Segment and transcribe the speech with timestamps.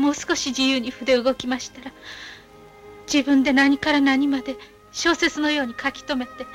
[0.00, 1.92] もう少し自由に筆動きましたら
[3.12, 4.56] 自分で何から何まで
[4.90, 6.46] 小説のように書き留めて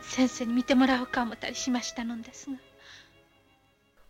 [0.00, 2.56] 先生に見てもらおうか思ったりしましたのですが。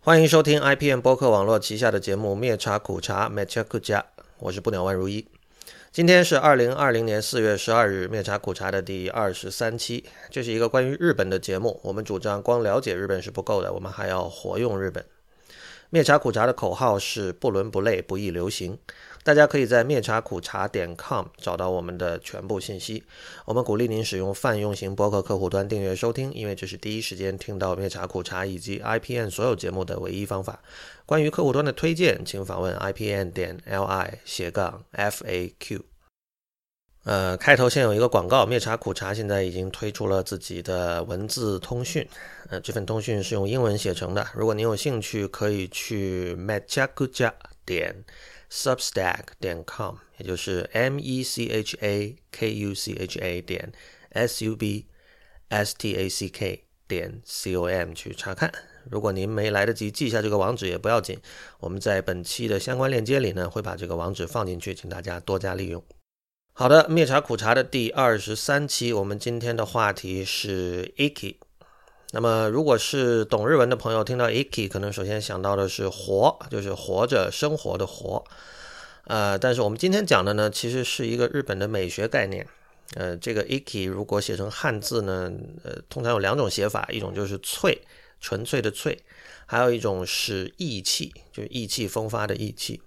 [0.05, 4.03] 欢迎收听 IPN 播客网络旗下的节目《灭茶苦茶》（Mecha Kuja），
[4.41, 5.27] 我是不鸟万如一。
[5.93, 10.05] 今天是二零二零年四月十二日，《灭茶苦茶》的第二十三期。
[10.31, 11.79] 这是一个关于日本的节目。
[11.85, 15.05] 我们主张光了解日本是不够的，我们还要活用日本。
[15.90, 18.78] 灭茶苦茶的口号是不伦不类，不易流行。
[19.24, 23.04] 大家可以在灭茶苦茶点 com 找到我们的全部信息。
[23.46, 30.60] 我们鼓励您使用泛用型博客客户端订阅收听，因为这是第一时间听到灭茶苦茶以及 IPN 所有节目的唯一方法。
[31.06, 35.82] 关于客户端的推荐，请访问 IPN 点 li 斜杠 FAQ。
[37.04, 42.06] 呃，开头先有一个广告，灭茶苦茶现在已经推出了自己的文字通讯。
[42.50, 44.28] 呃，这份通讯是用英文写成的。
[44.34, 47.34] 如果您有兴趣，可以去 mechakuja
[47.66, 48.04] 点。
[48.50, 53.74] Substack 点 com，也就是 M E C H A K U C H A 点
[54.12, 54.86] S U B
[55.50, 58.50] S T A C K 点 C O M 去查看。
[58.90, 61.20] 如果您没来得及记下这个网址也不要紧，
[61.60, 65.84] 我们在本期的相关链接里呢会把这个网址放进去，请大家多加利用。
[66.54, 71.36] 好的，灭茶苦茶的第二十三期，我们今天的话题是 Iki。
[72.12, 78.24] 那么，如果是懂日文的朋友，听到 iki，可能首先想到的是活，就是活着、生活的活。
[79.04, 82.48] 呃，但是我们今天讲的呢，其实是一个日本的美学概念。
[82.96, 85.30] 呃，这个 iki 如果写成汉字呢，
[85.64, 87.78] 呃，通常有两种写法，一种就是翠，
[88.22, 88.98] 纯粹的翠，
[89.46, 92.82] 还有一种是意气，就是意气风发的意气。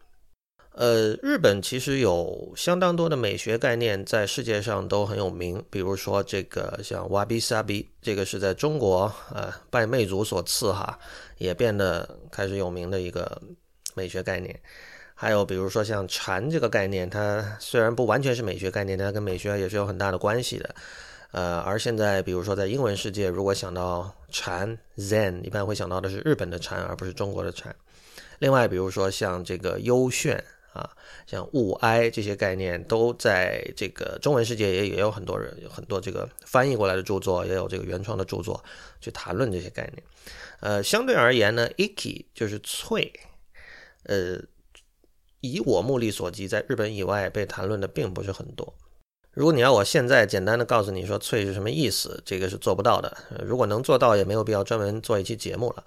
[0.72, 5.62] 呃，日本其实有相当多的美学概念，在世界上都很有名。
[5.68, 10.96] 比如说这个像 wabi sabi，这个是在中国呃拜魅族所赐哈，
[11.38, 13.42] 也变得开始有名的一个
[13.94, 14.58] 美学概念。
[15.12, 20.74] 还有比如说像禅这个概念，它虽然不完全是美学概念，但它跟美学也是有很大的关系的。
[21.32, 27.74] 呃，而现在比如说在英文世界，如果想到禅 Zen，一般会想到的是日本的禅，而不是中国的禅。
[28.38, 30.42] 另外，比如说像这个优炫。
[30.72, 30.88] 啊，
[31.26, 38.62] 像物哀这些概念，都在这个中文世界也也有很多人有很多这个翻译过来的著作，也有这个原创的著作
[39.00, 40.02] 去谈论这些概念。
[40.60, 43.12] 呃，相对而言呢，iki 就是翠，
[44.04, 44.40] 呃，
[45.40, 48.74] 以我目力所及，在日本以外被谈论的并不是很多。
[49.32, 53.16] 如果你要我现在简单的告诉你说脆是什么意思，这个是做不到的。
[53.44, 55.84] 如果能做到，也没有必要专门做一期节目了。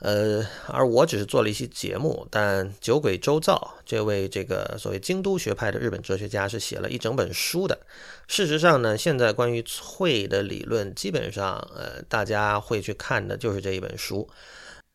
[0.00, 7.78] 呃，而我只是做了一期节目，但酒鬼周造这位这个所谓京都学派的日本哲学家是写了一整本书的。
[8.26, 14.28] 事实上呢，现在关于脆的理论，基本上呃大家会去看的就是这一本书。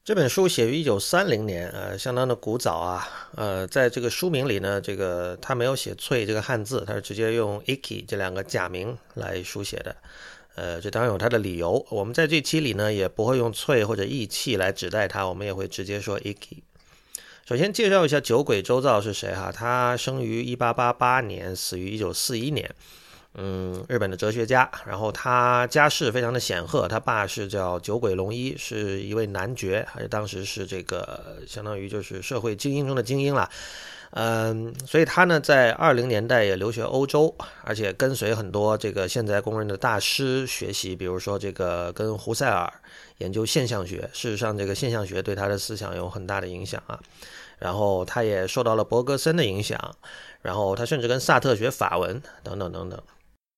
[0.08, 3.06] 这本书写于一九三零年，呃，相当的古早啊。
[3.36, 9.94] 呃，在这个书名里呢，这个他没有写翠这个汉字，他是直接用 iki 这两个假名来书写的。
[10.56, 11.86] 呃，这当然有他的理由。
[11.90, 16.60] 我们在这期里呢，也不会用“翠”或者“义气”来指代它，我们也会直接说 “iki”。
[17.46, 19.52] 首先介绍一下酒鬼周造是谁哈？
[19.52, 22.76] 他生于1888年，死于1941年。
[23.38, 24.70] 嗯，日本的哲学家。
[24.86, 33.50] 然后他家世非常的显赫，他爸是叫酒鬼龙一，是一位男爵，还是当时是这个相当于就是社会精英中的精英了。
[34.12, 42.72] 嗯，所以他呢，在二零年代也留学欧洲，而且跟随很多这个现在公认的大师学习，比如说这个跟胡塞尔
[43.18, 44.10] 研究现象学。
[44.14, 47.00] 事实上，这个现象学对他的思想有很大的影响啊。
[47.60, 49.96] 然后他也受到了伯格森的影响，
[50.42, 53.00] 然后他甚至跟萨特学法文等等等等。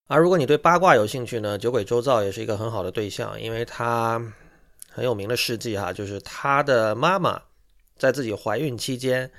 [0.10, 4.22] 而如果你对八卦有兴趣呢，酒鬼周造也是一个很好的对象，因为他
[4.90, 7.42] 很有名的事迹哈，就是他的妈妈
[7.98, 9.32] 在自己怀孕期间。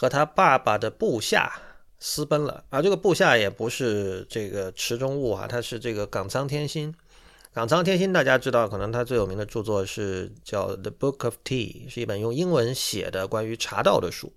[0.00, 1.60] 和他爸爸的部下
[1.98, 6.94] 私奔了，而这个部下也不是这个池中物啊，他是这个冈仓天心。
[7.52, 14.32] 冈仓天心大家知道，可能他最有名的著作是叫《The Book of Tea》，是一本用英文写的关于茶道的书，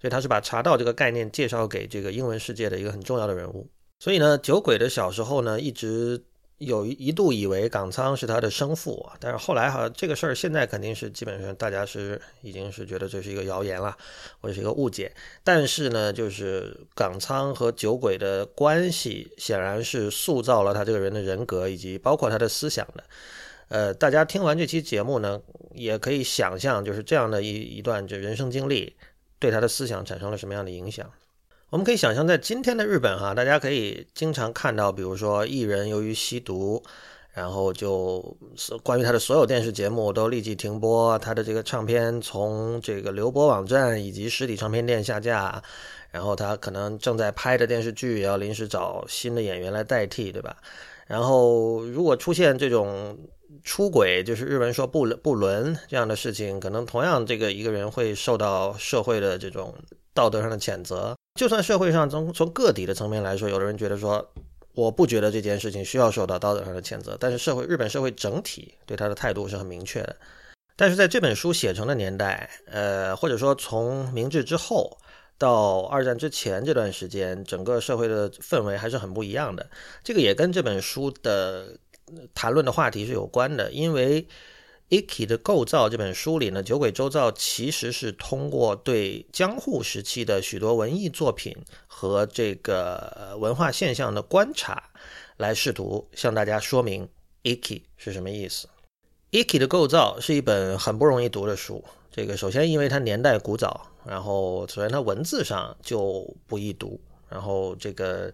[0.00, 3.70] 所以他是把茶道这个概念介绍给这个英文世界的一个很重要的人物。
[3.98, 6.24] 所以呢，酒鬼的小时候呢，一直。
[6.58, 13.96] 有一一度以为港仓是他的生父，但是后来哈这个事儿现在肯定是基本上大家是已经是觉得这是一个谣言了，
[14.40, 15.14] 或者是一个误解。
[15.44, 23.04] 但是呢，就是港仓和酒鬼的关系显然是塑造了他这个人的人格以及包括他的思想的。
[23.68, 25.40] 呃，大家听完这期节目呢，
[25.74, 28.96] 也可以想象就是这样的一一段这人生经历
[29.38, 31.08] 对他的思想产生了什么样的影响。
[31.70, 36.82] 我们可以想象，在今天的日本，哈，大家可以经常看到，比如说艺人由于吸毒，
[37.34, 38.34] 然后就
[38.82, 45.62] 关于他的所有电视节目都立即停播，他的这个唱片从这个流播网站以及实体唱片店下架，
[46.10, 50.56] 然后他可能正在拍的电视剧也要临时找新的演员来代替，对吧？
[51.06, 53.14] 然后如果出现这种
[53.62, 59.74] 出轨，就是日文说不不伦这样的事情，可能同样这个一个人会受到社会的这种
[60.14, 61.14] 道德上的谴责。
[61.38, 64.30] 就算社会上从从个体的层面来说，有的人觉得说。
[64.74, 70.14] 我不觉得这件事情需要受到道德上的谴责，但是社会日本社会整体对他的态度是很明确的。
[70.76, 74.96] 但是在这本书写成的年代，呃，或者说从明治之后
[75.36, 79.68] 到二战之前这段时间，整个社会的氛围还是很不一样的。
[80.04, 81.76] 这个也跟这本书的
[82.32, 84.22] 谈论的话题是有关的，因为。
[84.90, 91.54] 《Icky 的构造》这本书里呢，酒鬼周造其实是通过对江户时期的许多文艺作品
[91.86, 94.90] 和这个文化现象的观察，
[95.36, 97.06] 来试图向大家说明
[97.42, 98.66] Icky 是什么意思。
[99.44, 101.84] 《Icky 的构造》是一本很不容易读的书。
[102.10, 106.98] 这个首先因为它年代古早，然后首先它文字上就不易读，
[107.28, 108.32] 然后这个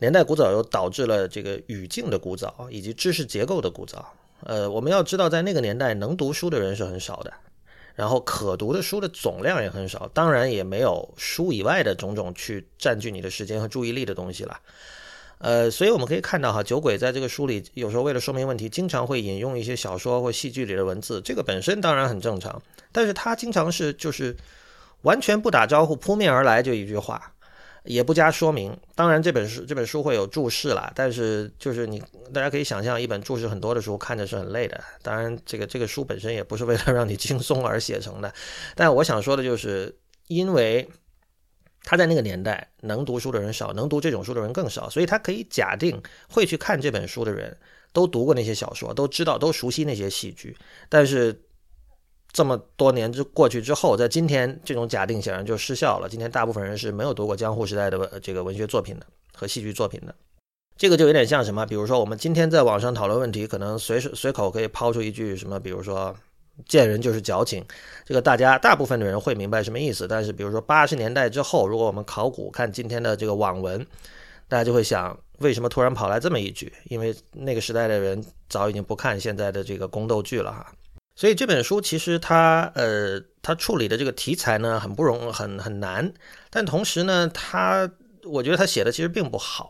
[0.00, 4.12] 年代古早又导致了这个语境的古早以及知识结构的古早。
[4.44, 7.32] 呃，我们要知道，在那个年代，能读书的人是很少的，
[7.94, 14.58] 然后可读的书的总量也很少，当然也没有书以外的种种去占据你的时间和注意力的东西了。
[15.38, 24.36] 呃，所以我们可以看到哈，酒鬼在这个书里有时候为了说明问题，经常会引用一些小说或戏剧里的文字，这个本身当然很正常，但是他经常是就是
[25.02, 27.32] 完全不打招呼，扑面而来就一句话。
[27.88, 31.98] 也不加说明，当然这本书这本书会有注释啦，但是就是你
[32.34, 34.78] 大家可以想象，一本注释很多的书看着是很累的。
[35.00, 38.30] 当然，这个这个书本身也不是为了让你轻松而写成的。
[38.74, 39.96] 但我想说的就是，
[40.26, 40.86] 因为
[41.82, 47.56] 他在那个年代能读书的人少，能读这种书的人更少，所以他可以假定会去看这本书的人
[47.94, 50.54] 都读过那些小说，都知道都熟悉那些戏剧，
[50.90, 51.42] 但是。
[52.32, 56.08] 这么多年之过去之后，在今天这种假定显然就失效了。
[56.08, 60.14] 今天大部分人是没有读过江户时代的这个文学作品的和戏剧作品的。
[60.76, 61.66] 这个就有点像什么？
[61.66, 66.14] 比如说我们今天在网上讨论问题，可能随时随口可以抛出一句什么，比如说
[66.68, 67.64] “见人就是矫情”，
[68.06, 70.06] 这个大家大部分的人会明白什么意思。
[70.06, 73.84] 但是比如说八十年代之后，如果我们考古看今天的这个网文，
[74.46, 76.72] 大家就会想，为什么突然跑来这么一句？
[76.84, 80.72] 因为那个时代的人早已经不看现在的这个宫斗剧了哈。
[81.18, 86.12] 所以这本书其实它呃它处理的这个题材呢很不容很很难，
[86.48, 87.90] 但同时呢它
[88.22, 89.68] 我觉得它写的其实并不好，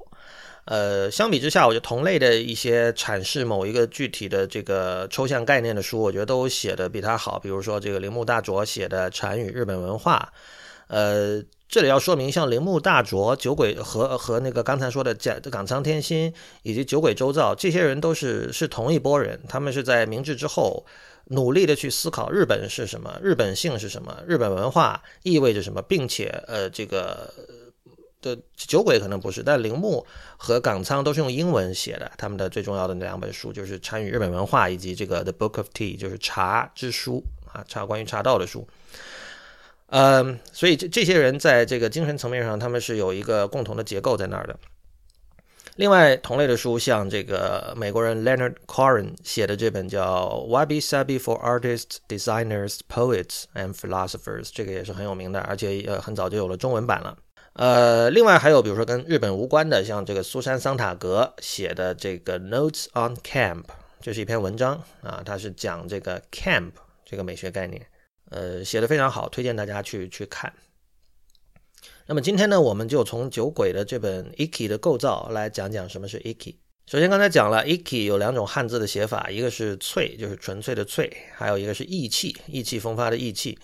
[0.66, 7.38] 呃相比之下，我觉得同类的一些阐释某一个具体的这个抽象概念的书，我觉得都写的比它好。
[7.38, 10.30] 比如说这个铃木大拙写的《禅与日本文化》，
[10.94, 16.30] 呃这里要说明，像铃木大拙、酒鬼和和那个刚才说的蒋冈仓天心
[16.62, 20.84] 以及酒鬼周造这些人都是是同一波人，他们是在明治之后。
[21.30, 27.32] 努力的去思考日本是什么，日本性是什么，日本文化意味着什么，并且呃，这个
[28.22, 32.10] 的酒鬼可能不是，但铃木和冈仓都是用英文写的。
[32.16, 37.22] 他们的最重要的那两本书就是《参与日本文化》以及这个《The Book of Tea》，就是茶之书
[37.52, 38.66] 啊，茶关于茶道的书。
[39.90, 44.58] 嗯，所以这这些人在这个精神层面上，他们是有一个共同的结构在那儿的。
[45.78, 57.16] 另外，同类的书，像这个美国人 Leonard Cohen 写的这本叫《Wabi Sabi for Artists, Designers, Poets and Philosophers》，这个也是很有名的，而且呃很早就有了中文版了。
[57.52, 63.62] 呃，另外还有比如说跟日本无关的，像这个苏珊桑塔格写的这个《Notes on Camp》，
[64.00, 66.72] 这是一篇文章啊，它是讲这个 camp
[67.04, 67.80] 这个美学概念，
[68.30, 70.52] 呃，写的非常好，推荐大家去去看。
[72.10, 76.54] 那么今天呢，我们就从酒鬼的这本《Icky》的构造来讲讲什么是 Icky。
[76.86, 83.58] 首先，刚才讲了 Icky 有两种汉字的写法，一个是“脆”，就是纯粹的“脆”，还有一个是“意气”，意气风发的“意气”。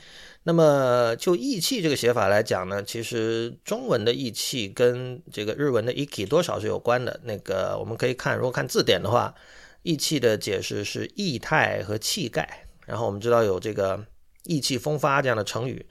[0.45, 7.19] 那么就“意气”这个写法来讲呢，其实中文的“意气”跟这个日文的 Icky 多少是有关的。
[7.25, 9.35] 那个我们可以看，如果看字典的话
[9.83, 12.67] ，“意气”的解释是意态和气概。
[12.85, 14.05] 然后我们知道有这个
[14.45, 15.87] “意气风发”这样的成语。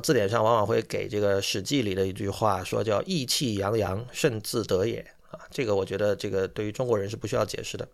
[0.00, 4.98] 字典上往往会给这个《史记》里的一句话说叫“意气洋洋，甚自得也”
[5.30, 7.88] 啊，这个我觉得这个对于中国人是不需要解释的。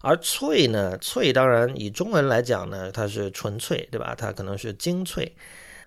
[0.00, 4.14] 而“粹”呢，“粹”当然以中文来讲呢，它是纯粹，对吧？
[4.14, 5.34] 它可能是精粹。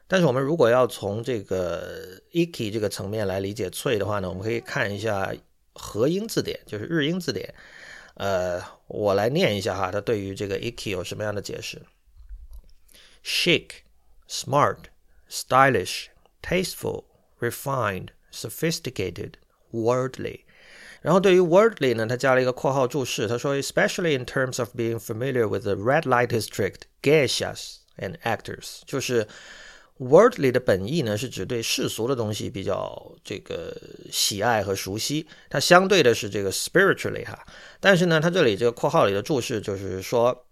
[0.07, 5.34] 但是我们如果要从这个 “iki” 这个层面来理解“粹”的话呢，我们可以看一下
[5.74, 7.53] 和音字典，就是日英字典。
[8.15, 11.81] 呃，我来念一下哈，它对于这个 “iki” 有什么样的解释
[13.24, 13.87] ？shake。
[14.27, 14.89] Smart,
[15.29, 16.07] stylish,
[16.41, 17.05] tasteful,
[17.39, 19.34] refined, sophisticated,
[19.72, 20.41] worldly，
[21.01, 29.27] 然后对于 worldly 呢，他加了一个括号注释，他说，especially in terms of being familiar with the red light district, geishas and actors，就是
[30.00, 33.75] worldly 的本意呢是指对世俗的东西比较这个
[34.12, 37.46] 喜爱和熟悉，它相对的是这个 spiritually 哈，
[37.79, 40.46] 但是呢，它这里这个括号里的注释就是说，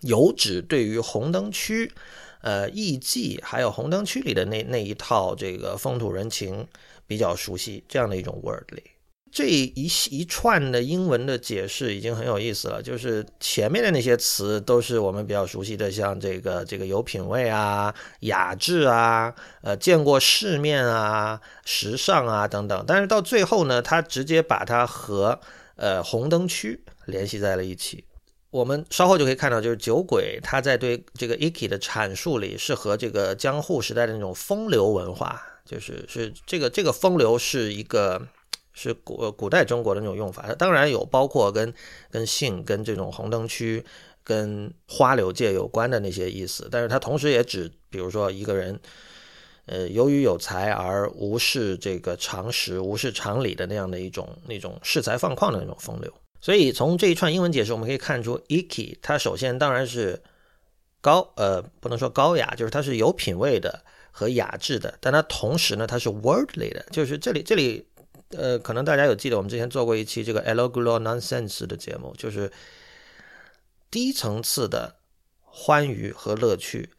[0.00, 1.92] 有指对于红灯区。
[2.40, 6.66] 呃，艺伎还有红灯区里的那那一套这个风土人情
[7.06, 8.82] 比较熟悉，这样的一种 wordly。
[9.30, 22.82] 这一一串的英文的解释已经很有意思了，就是前面的那些词都是我们比较熟悉的，像这个这个有品位啊、雅致啊、呃见过世面啊、时尚啊等等。
[22.86, 25.38] 但是到最后呢，他直接把它和
[25.76, 28.04] 呃红灯区联系在了一起。
[28.50, 38.26] 我们稍后就可以看到，就是酒鬼他在对这个 Iki 的阐述里，是和这个江户时代的那种风流文化，就是是这个这个风流是一个
[38.72, 40.54] 是古古代中国的那种用法。
[40.54, 41.74] 当然有包括跟
[42.10, 43.84] 跟性、跟这种红灯区、
[44.24, 48.80] 跟花柳界有关的那些意思，但是它同时也指，比如说一个人，
[49.66, 56.10] 呃，由于有才而无视这个常识、无视常理的那样的一种那种恃才放旷的那种风流。
[56.40, 60.22] 所以从这一串英文解释，我们可以看出，iki 它首先当然是
[61.00, 67.86] 高，呃，不能说高雅，就是它是有品位的和雅致的，但它同时呢，它是 worldly 的，就是这里这里，
[68.30, 72.50] 呃，可能大家有记得，我们之前做过一期这个 elogulo nonsense 的节目，就是
[73.90, 74.96] 低层次的
[75.40, 76.90] 欢愉和乐趣，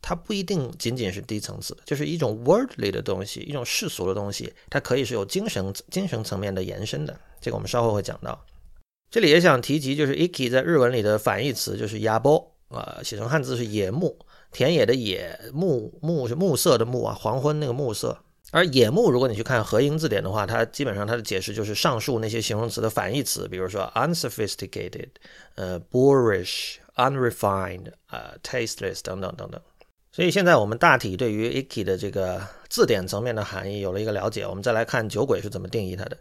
[0.00, 8.44] 它不一定仅仅是低层次的，就是一种 worldly 的东西，一种世俗的东西，它可以是有精神精神层面的延伸的，这个我们稍后会讲到。
[9.14, 14.18] 这里也想提及，就是 iki 在日文里的反义词就是亚波啊，写成汉字是野木，
[14.50, 18.18] 田野的野，木木是暮色的暮啊，黄昏那个暮色。
[18.50, 25.10] 而野木，如果你去看合音字典的话，它基本上它的解释就是上述那些形容词的反义词，比如说 unsophisticated，
[25.54, 29.60] 呃，boorish，unrefined，呃，tasteless 等等等等。
[30.10, 36.18] 所以现在我们大体对于 iki 的这个字典层面的含义有了一个了解，我们再来看酒鬼是怎么定义它的。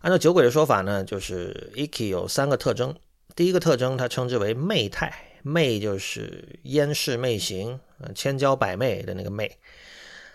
[0.00, 2.94] 按照酒鬼的说法呢，就是 Iki 有三个特征。
[3.36, 7.78] 第一个特征，它称之为媚态，媚就是烟视媚行，
[8.14, 9.50] 千娇百媚的那个媚。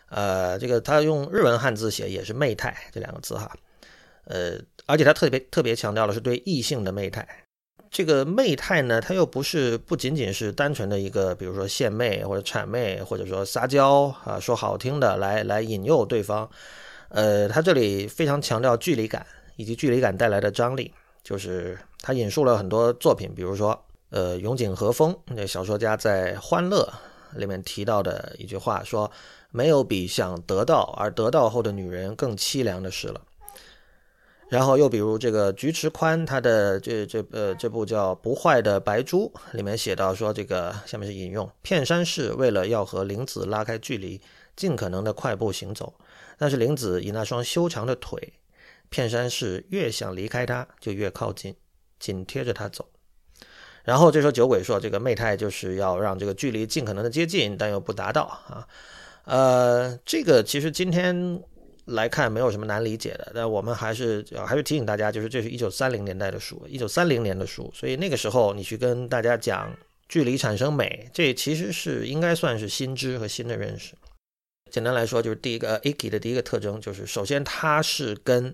[0.09, 3.51] 呃，这个他用日文汉字写也是媚态这两个字哈。
[4.25, 7.27] 呃，而且他特别特别强调的是对异性的媚态。
[7.89, 16.49] 这个媚态呢，它又不是不仅仅是单纯的一个，比如说献媚或者谄媚，或者说撒娇啊，说好听的来来引诱对方。
[17.09, 19.25] 呃，他这里非常强调距离感。
[19.55, 20.93] 以及距离感带来的张力，
[21.23, 26.87] 就是他引述了很多作品，比如说，呃，永井和风那小说家在《欢乐》
[27.37, 29.09] 里面提到的一句话，说
[29.51, 33.21] 没有比想得到而得到后的女人更凄凉的事了。
[34.47, 44.21] 然后又比如这个菊池宽他的这这呃这部叫《不坏的白猪》里面写到说，这个下面是引用：片山氏为了要和玲子拉开距离，
[44.55, 45.91] 尽可能的快步行走，
[46.37, 48.33] 但是玲子以那双修长的腿。
[48.89, 51.55] 片山是越想离开他，就越靠近，
[51.99, 52.89] 紧贴着他走。
[53.83, 58.67] 然后这时候酒鬼说：“这个媚态就是要让这个距离尽可能的接近，但又不达到啊。”
[59.25, 61.41] 呃，这个其实今天
[61.85, 69.75] 来看没有什么难理解的，但我们还是还是提醒大家，就是这是一九三零年代的书，一九三零年的书，所以那个时候你去跟大家讲
[70.07, 73.93] 距离产生美，这其实是应该算是新知和新的认识。
[74.71, 78.53] 简单来说，就是第一个 Iki 的第一个特征就是，首先它是跟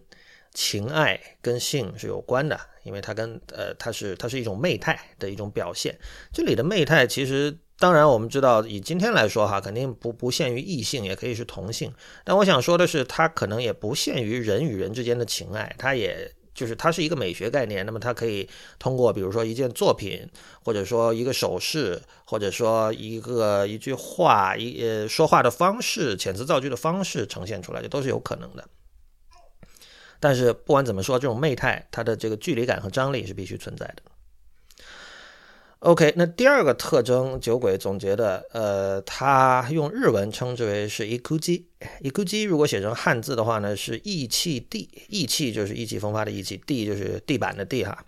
[0.54, 5.98] 情爱跟性是有关的，因为它跟呃，它是它是一种媚态的一种表现。
[6.34, 11.94] 这里的媚态其实，当然我们知道，以今天来说哈，肯定不不限于异性，也可以是同性。
[12.26, 17.86] 但我想说的是，它可能也不限于人与人之间的情爱，它也就是它是一个美学概念。
[17.86, 20.28] 那么它可以通过比如说一件作品，
[20.66, 28.68] 或者说一个手势，或者说一个一句话，一呃说话的方式，遣词造句的方式呈现出来，这都是有可能的。
[30.22, 34.04] 但是不管怎么说，这种媚态，它的这个距离感和张力是必须存在的。
[35.80, 41.64] OK，那第二个特征，酒鬼总结的，呃，他用日文称之为是 ikuji。
[42.04, 48.06] ikuji 如果写成汉字的话呢，是意气地，意气就是意气风发的意气，地就是地板的地哈。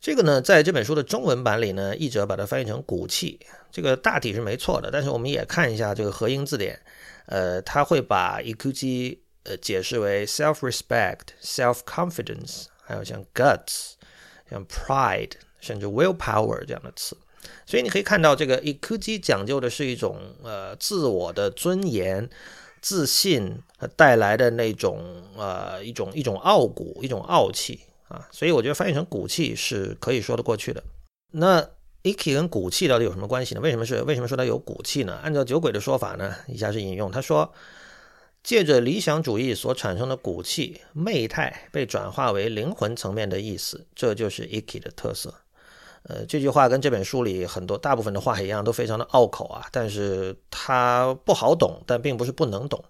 [0.00, 3.40] 这个呢，在这本书的中文版里呢，译者把它翻译成骨气，
[3.72, 4.88] 这个大体是没错的。
[4.88, 6.80] 但是我们也看一下这个合音字典，
[7.26, 9.18] 呃，他会把 ikuji。
[9.44, 13.94] 呃，解释为 self-respect、self-confidence，还有像 guts、
[14.48, 17.16] 像 pride，甚至 willpower 这样的词。
[17.66, 22.30] 所以你可以看到，这个 ikuji 讲究的是一种呃自我的尊严、
[22.80, 30.84] 自信和带来的那种呃一种一种傲骨，一种傲气啊，所以我觉得翻译成骨气是可以说得过去的。
[31.32, 31.68] 那
[32.04, 33.60] Iki 跟骨气到底有什么关系呢？
[33.60, 35.18] 为什么是为什么说它有骨气呢？
[35.24, 37.52] 按照酒鬼的说法呢，以下是引用，他说。
[38.42, 45.32] 借着理想主义所产生的骨气、媚态被转化为灵魂层面的意思，这就是 icky 的特色。
[46.04, 49.68] 呃，这句话跟这本书里很多大部分的话一样，都非常的拗口啊。
[49.70, 52.84] 但是它不好懂，但并不是不能懂。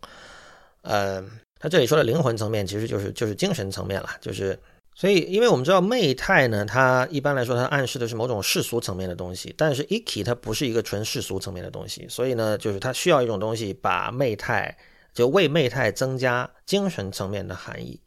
[0.80, 1.23] 呃，
[1.61, 4.09] 他这里说的灵魂层面，其实就是就是精神层面了。
[4.23, 4.59] 就是
[4.94, 14.75] 所以，因为我们知道媚态呢，它一般来说它暗示的是某种世俗层面的东西，但是 icky 它不是一个纯世俗层面的东西，所以呢，就是它需要一种东西把媚态。
[15.12, 18.00] 就为媚态增加精神层面的含义。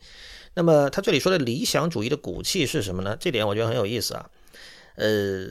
[0.53, 3.17] 那么他这里说的理想主义的骨气是什么呢？
[3.19, 4.29] 这点我觉得很有意思啊。
[4.95, 5.47] 呃，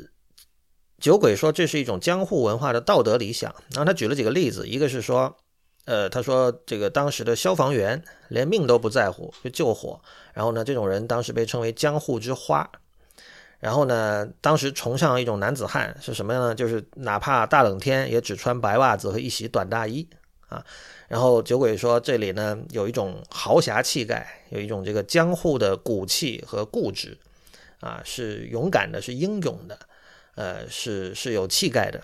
[0.99, 3.55] 酒鬼说这是一种江户文化的道德理想。
[3.73, 5.37] 然后他举了几个例子，一个是说，
[5.85, 10.01] 呃，他说这个当时的消防员连命都不在乎就救火，
[10.33, 12.71] 然后呢，这种人当时被称为江户之花。
[13.61, 16.55] 然后呢，当时崇尚一种男子汉是什么样呢？
[16.55, 20.09] 就是哪怕大冷天也只穿白袜子和一袭短大衣
[20.55, 20.65] 啊。
[21.07, 27.17] 然后酒鬼说，这里呢有一种豪侠气概，有一种这个江户的骨气和固执，
[27.81, 29.79] 啊，是勇敢的，是英勇的，
[30.35, 32.01] 呃，是是有气概的。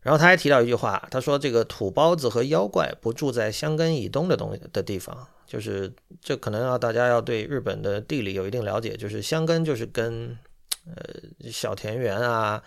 [0.00, 10.36] 然后他还提到一句话，他说这个土包子和妖怪不住在箱根以东的东的地方，就是这可能要大家要对日本的地理有一定了解，就是箱根就是跟
[10.84, 12.60] 呃小田园啊、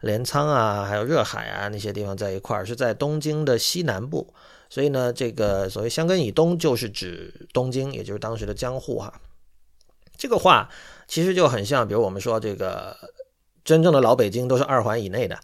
[0.00, 4.34] 镰仓啊，还有热海啊那些地方在一块儿，是在东京的西南部。
[4.70, 9.12] 所以呢，这个所谓香根以东，就是指东京，也就是当时的江户哈。
[10.16, 10.70] 这个话
[11.08, 12.96] 其实就很像，比如我们说这个
[13.64, 15.38] 真正的老北京都是二环以内的，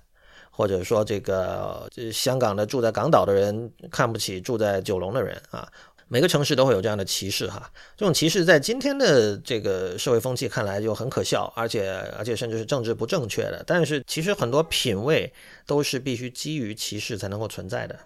[0.50, 5.68] 或者说这个这香港的住在港岛的人看不起住在九龙的人啊。
[6.08, 7.68] 每个城市都会有这样的歧视哈。
[7.96, 13.64] 这种歧视在今天的这个社会风气看来就很可笑，而且而且甚至是政治不正确的。
[13.66, 15.32] 但是其实很多品味
[15.66, 17.98] 都是必须基于歧视才能够存在的。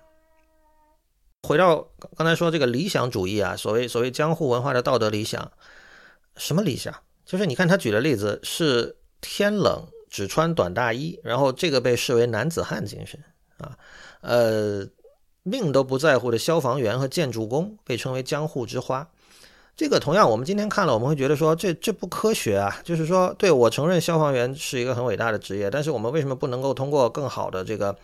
[1.42, 5.50] 回到刚才说这个理想主义啊，所谓所谓江户文化的道德理想，
[6.36, 6.94] 什么理想？
[7.24, 13.18] 就是你看他举的例子是天冷只穿短大衣，然后这个被视为男子汉精神
[13.58, 13.76] 啊，
[14.20, 14.86] 呃，
[15.42, 19.08] 命都不在乎的消防员和建筑工被称为江户之花，
[19.74, 27.96] 这个同样我们今天看了，我们会觉得说这这不科学啊，就是说，对我承认消防员是一个很伟大的职业，但是我们为什么不能够通过更好的这个？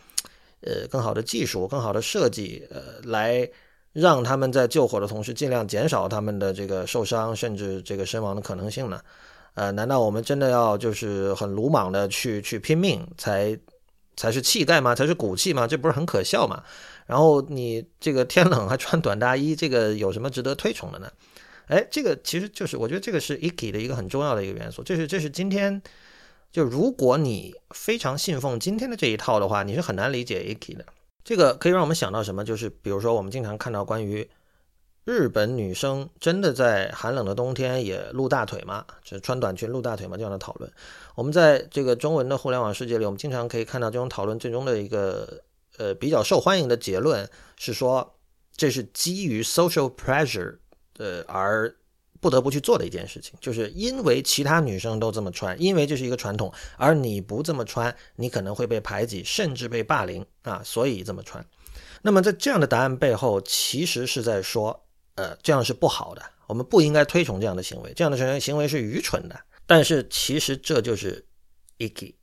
[0.62, 3.48] 呃，更好的技术，更好的设计，呃，来
[3.92, 9.00] 让他们在救火的同时，尽量减少他们的这个受伤，甚至这个身亡的可能性呢？
[9.54, 13.56] 呃，难道我们真的要就是很鲁莽的去去拼命，才
[14.16, 14.94] 才是气概吗？
[14.94, 15.66] 才是骨气吗？
[15.66, 16.62] 这不是很可笑吗？
[17.06, 21.10] 然后你这个天冷还穿短大衣，这个有什么值得推崇的呢？
[21.68, 25.80] 哎，这个其实就是我觉得这个是 icky 的一个很重要的一个元素，这是这是今天。
[26.56, 30.86] 就如果你非常信奉今天的这一套的话，你是很难理解 Aki 的。
[31.22, 32.42] 这个可以让我们想到什么？
[32.46, 34.26] 就是比如说，我们经常看到关于
[35.04, 38.86] 日本女生真的在寒冷的冬天也露大腿吗？
[39.04, 40.16] 就是穿短裙露大腿吗？
[40.16, 40.72] 这样的讨论，
[41.14, 45.42] 我们在这个中文的互联网世界里，我们经常可以看到这种讨论最终的一个
[45.76, 48.14] 呃比较受欢迎的结论是说，
[48.56, 50.56] 这是基于 social pressure
[50.94, 51.76] 的而。
[52.26, 61.46] 不得不去做的一件事情，就是因为其他女生都这么穿，因为这是一个传统，而你不这么穿，你可能会被排挤，甚至被霸凌啊，所以这么穿。
[62.02, 64.84] 那么在这样的答案背后，其实是在说，
[65.14, 69.38] 呃，这样是不好的，我们不应该推崇这样的行为，这样的行为行为是愚蠢的。
[69.64, 71.24] 但是其实这就是
[71.78, 72.16] icky。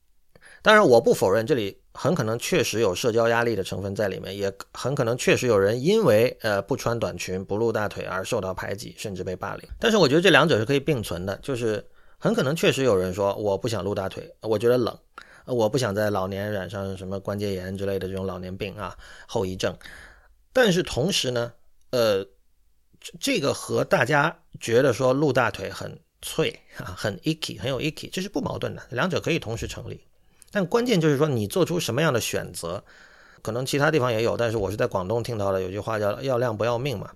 [0.61, 1.82] 当然，我不否认这里。
[1.93, 9.69] 很可能确实有社交压力的成分在里面，也很可能确实有人因为呃不穿短裙不露大腿而受到排挤，甚至被霸凌。
[9.79, 11.85] 但是我觉得这两者是可以并存的，就是
[12.17, 14.97] 很可能确实有人说我不想露大腿，我觉得冷，
[15.45, 19.77] 我不想在老年染上什么关节炎之类的这种老年病啊后遗症。
[20.51, 21.53] 但是同时呢，
[21.91, 22.25] 呃，
[23.19, 30.03] 这个和大家觉得说露大腿很脆啊，很 icky，很有 icky，这是不矛盾的，两者可以同时成立。
[30.53, 32.83] 但关键就是说，你做出什么样的选择，
[33.41, 37.09] 可能其他地方也有，但是我是在广东听到的，有句话叫“要量不要命”嘛，“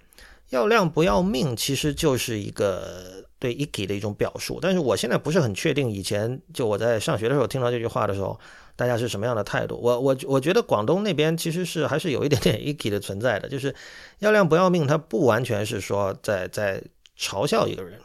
[0.50, 4.58] 要量不要命”其实就是一个对 icky 的一种表述。
[4.60, 8.40] 但是我现在不是很确定，以前就我在上学的时候听到这句话的时候，
[8.76, 9.80] 大家是什么样的态度？
[9.80, 13.76] 我我我觉得广东那边其实是还是有一点点 icky 的存在的，就是
[14.18, 16.82] “要量不要命”，它不完全是说在在
[17.16, 18.00] 嘲笑一个人，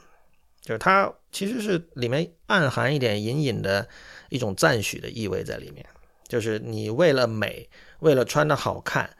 [0.61, 3.88] 就是它其实是里面暗含一点隐隐的。
[4.33, 5.87] 一种赞许的意味在里面，
[6.27, 7.68] 就是你为了美，
[8.01, 9.14] 为了穿的好看，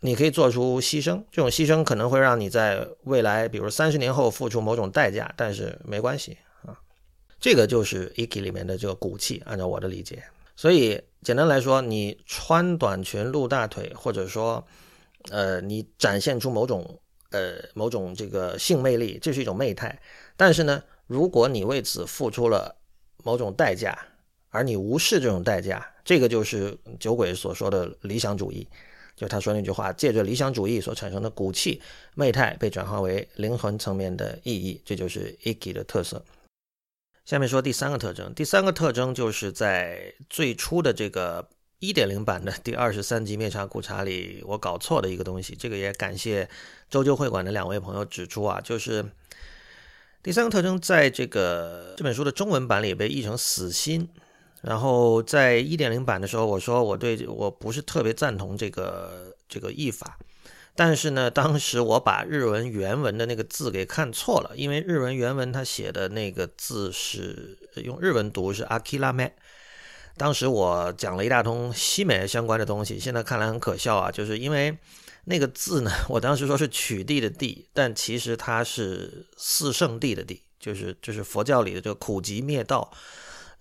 [0.00, 6.76] 你可以做出牺牲，这种牺牲可能会让你在未来，比如三十年后付出某种代价，但是没关系啊。
[7.38, 10.22] 这个就是 iki 里面的这个骨气，按照我的理解。
[10.56, 14.66] 所以简单来说，你穿短裙露大腿，或者说，
[15.30, 19.96] 呃，你展现出某种呃某种这个性魅力，这是一种媚态。
[20.36, 22.74] 但是呢，如果你为此付出了
[23.24, 23.96] 某种代价，
[24.54, 28.64] 而你无视这种代价，这个就是酒鬼所说的理想主义。
[29.16, 31.82] 就他说那句话，借着理想主义所产生的骨气、
[32.14, 36.24] 媚态，被转化为灵魂层面的意义，这就是 iki 的特色。
[37.24, 41.48] 下面说第三个特征，第三个特征就是在最初的这个
[41.80, 45.56] 一点零版的第二十三集灭茶苦茶里，我搞错的一个东西。
[45.56, 46.48] 这个也感谢
[46.88, 49.04] 周究会馆的两位朋友指出啊，就是
[50.22, 54.08] 第三个特征在这个这本书的中文版里被译成死心。
[54.66, 60.18] 然后在一点零版的时候，我说我对我不是特别赞同这个这个译法，
[60.74, 69.34] 但是呢，当时我把日文原文的那个字给看错了，因为日文原文他写的那个字是用日文读是阿基拉麦。
[70.16, 74.74] 当时我讲了一大通西美相关的东西，现在看来很可笑啊，就是因为
[75.26, 82.90] 那个字呢，我当时说是取缔的缔，但其实它是四圣谛的谛，就是就是佛教里的这个苦集灭道。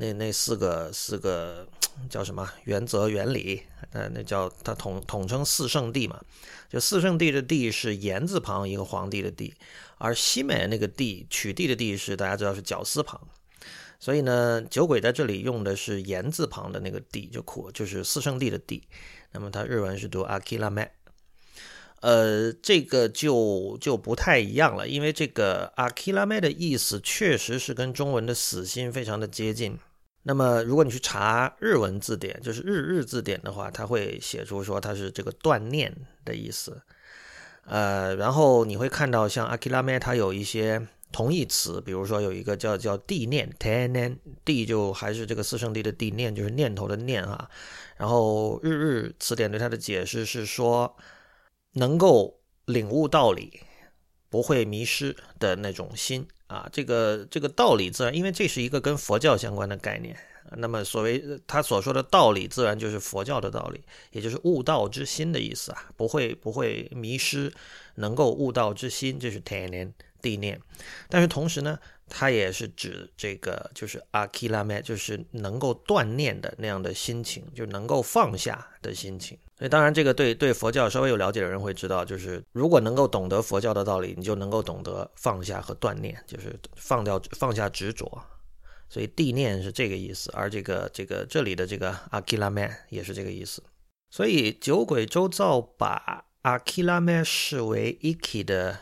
[0.04, 1.66] 那那四个四个
[2.10, 3.64] 叫什么原则原理？
[3.92, 6.20] 呃，那叫它统统称四圣地嘛。
[6.70, 9.54] 就四圣地的谛是言字旁一个皇帝的帝，
[10.00, 13.18] 而西美那个帝取缔的帝是大家知道是绞丝旁。
[13.98, 18.84] 所以呢，酒鬼在这里用的是言字旁的那个帝，就苦就是四圣地的帝。
[19.32, 20.92] 那么它日文是读阿基拉麦。
[22.02, 29.80] 呃，这个就就不太一样了，因为这个阿基拉麦的意思确实是跟中文的死心非常的接近。
[30.24, 35.94] 那么，如果你去查日文字典，就是日日字典的话，它会写出说它是这个断念
[36.26, 36.82] 的意思。
[37.66, 47.50] 呃，然后你会看到像阿基拉梅，它有一些同义词，比如说有一个叫叫地念 t e n n 地就还是这个四圣地的地念，就是念头的念哈。
[47.98, 50.96] 然后日日词典对它的解释是说。
[51.76, 53.60] 能够领悟道理，
[54.34, 60.18] 不会迷失的那种心啊，这个这个道理自然，因为这是一个跟佛教相关的概念。
[60.58, 67.54] 那么所谓他所说的道理，自然就是佛教的道理，也就是悟道之心的意思啊，不会不会迷失，
[67.98, 70.60] 能够悟道之心，这是天念地念。
[71.10, 71.78] 但是同时呢，
[72.16, 79.36] 它也是指这个就是阿基拉麦，就是能够断念的那样的心情，就能够放下的心情。
[79.58, 88.24] 所以，当然，这个对对佛教稍微有了解的人会知道，就是如果能够懂得佛教的道理，你就能够懂得放下和断念，就是放掉放下执着。
[88.90, 93.64] 所以地念是这个意思，而这个这个这里的这个阿基拉曼也是这个意思。
[94.12, 98.78] 所以酒鬼周造把阿基拉曼视为 iki 的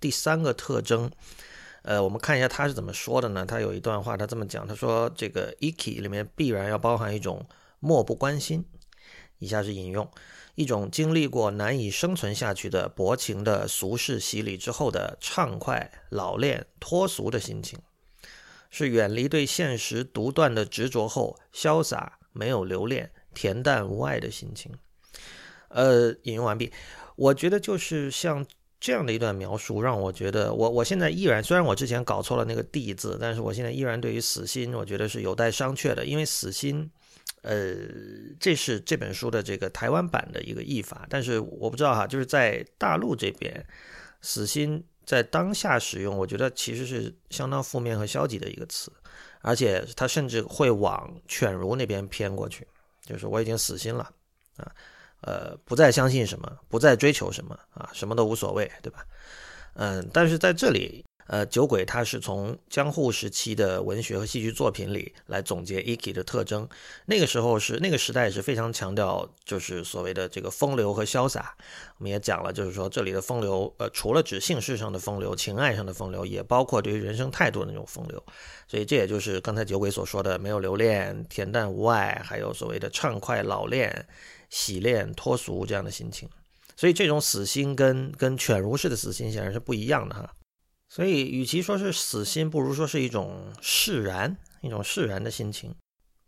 [0.00, 1.10] 第三个特征。
[1.82, 3.46] 呃，我们看一下他是怎么说的呢？
[3.46, 7.46] 他有一段话，他这么讲，他说这个 iki 里面必然要包含一种
[7.78, 8.64] 漠不关心。
[9.38, 10.06] 以下是引用：
[10.54, 17.78] 一种经历过难以生存下去的薄情的俗世洗礼之后的畅快、老练、脱俗的心情，
[18.68, 24.70] 是远离对现实独断的执着后潇洒、没有留恋、恬淡无爱的心情。
[25.68, 26.70] 呃，引用完毕。
[27.16, 28.44] 我觉得就是像
[28.80, 36.90] 这样的一段描述，让我觉得，我我现在依然，虽然我之前搞错了那个“地”字，但是我现在依然对于死心，我觉得是有待商榷的，因为死心。
[37.42, 37.74] 呃，
[38.38, 43.64] 这是这本书的这个台湾版的一个译法，但是我不知道哈，就是在大陆这边，
[44.20, 48.92] 死心在当下使用，我觉得其实是相当负面和消极的一个词，
[49.40, 52.66] 而且它甚至会往犬儒那边偏过去，
[53.06, 54.10] 就是我已经死心了
[54.58, 54.70] 啊，
[55.22, 59.04] 呃，不再相信什么，不再追求什么啊，什么都无所谓，对吧？
[59.74, 61.04] 嗯，但是在这里。
[61.26, 66.68] 呃，酒鬼他是从江户时期的文学和戏剧作品里来总结 iki 的特征。
[67.06, 71.54] 那个时候是那个时代是非常强调就是所谓的这个风流和潇洒。
[71.98, 78.20] 我们也讲了，就是说这里的风流，呃，除了指性事上的风流、情爱上的风流，也包括对于人生态度的那种风流。
[78.66, 84.04] 所以这也就是刚才酒鬼所说的没有留恋、恬淡无爱，还有所谓的畅快老练、
[84.50, 86.28] 洗练脱俗这样的心情。
[86.76, 90.34] 所以这种死心跟跟犬儒式的死心显然是不一样的哈。
[90.88, 95.72] 所以，与其说是死心，不如说是一种释然，一种释然的心情。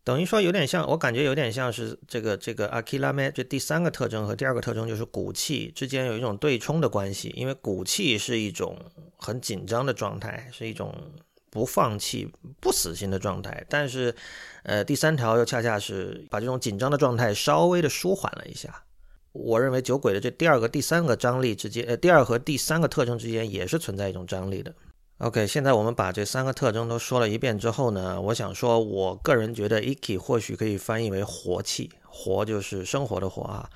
[0.04, 7.32] 等于说有点像，我感觉有点像是这个这个阿基拉梅这第三个特征和第二个特征就是骨气之间有一种对冲的关系。
[7.36, 8.78] 因为骨气是一种
[9.16, 10.94] 很紧张的状态，是一种
[11.52, 12.26] 不放弃、
[12.58, 13.62] 不死心的状态。
[13.68, 14.14] 但是，
[14.62, 18.82] 呃，第三条又恰恰是把这种紧张的状态稍微的舒缓了一下。
[19.32, 24.74] 我认为酒鬼的这第二个、第三个张力之间，呃，第二和第三个特征之间也是存在一种张力的。
[25.18, 33.68] OK，现在我们把这三个特征都说了一遍之后呢，我想说，我个人觉得 “iki” 或许可以翻译为活气，活就是生活的活啊。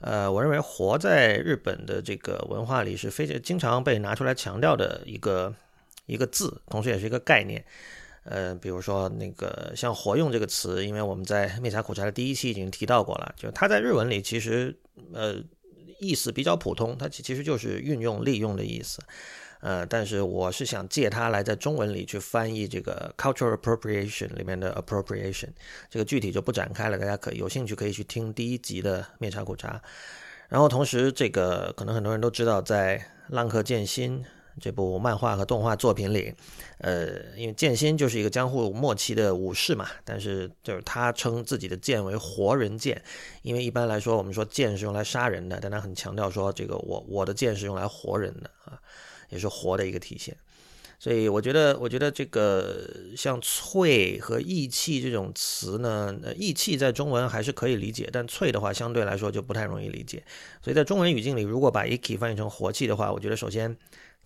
[0.00, 5.52] 呃，我认为活在日本的这个文化里是非常经常被拿出来强调的一个
[6.06, 7.64] 一个字，同时也是一个概念。
[8.24, 14.76] 呃，比如说那个像“活用”这个词，因为我们在灭茶苦茶的第一期已经提到过了，就它在日文里其实
[15.12, 15.36] 呃
[16.00, 19.00] 意思比较普通，它其其实就是运用、利用的意思。
[19.60, 25.48] 呃，但是我是想借它来在中文里去翻译这个 cultural appropriation 里面的 appropriation，
[25.88, 29.80] 这个具体就不展开了，大家可有兴趣可以去听第一集的灭茶苦茶。
[30.48, 34.22] 然后同时，这个可能很多人都知道，在《浪客剑心》
[34.60, 36.34] 这部漫画和动画作品里，
[36.78, 43.02] 呃，因为剑心就是一个江户末期的武士嘛，但是就是他称自己的剑为活人剑，
[43.42, 48.78] 因为一般来说我们说剑是用来杀人的，但他很强调说这个我我的剑是用来活人的啊。
[49.28, 50.36] 也是活的一个体现，
[51.00, 60.22] 所以我觉得，我觉得这个像“脆”和“义气”这种词呢，呃，“义气”在中文还是可以理解，但“脆”的话相对来说就不太容易理解。
[60.62, 63.76] 所以在中文语境里，如果把 “iki” 翻译成“活气”的话，我觉得首先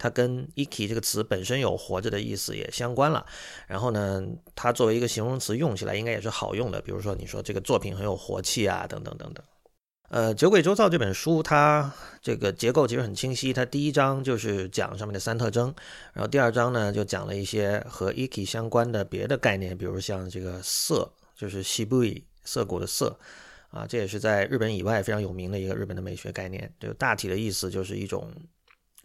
[0.01, 3.25] 它跟 “iki” 这个词本身有活着的意思也相关了。
[3.69, 9.45] 然后呢，它作为一个形容词用起来应该也是好用的，比如说你说这个作品很有活气啊，等等等等。
[10.09, 13.53] 呃，《酒鬼周造》这本书，它这个结构其实很清晰。
[13.53, 15.73] 它第一章就是讲上面的三特征，
[16.13, 22.03] 然后第二章呢就讲了一些和 iki 相关的别的概念，比如像这个色，就是西部
[22.45, 23.17] 涩谷的涩，
[23.71, 26.69] 啊，这也是在日本以外非常有名的一个日本的美学概念。
[26.81, 28.33] 就大体的意思就是一种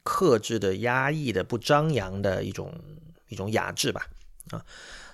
[0.06, 2.74] 克制的、压抑的、不张扬的一种
[3.28, 4.08] 一种雅致吧。
[4.52, 4.66] 啊，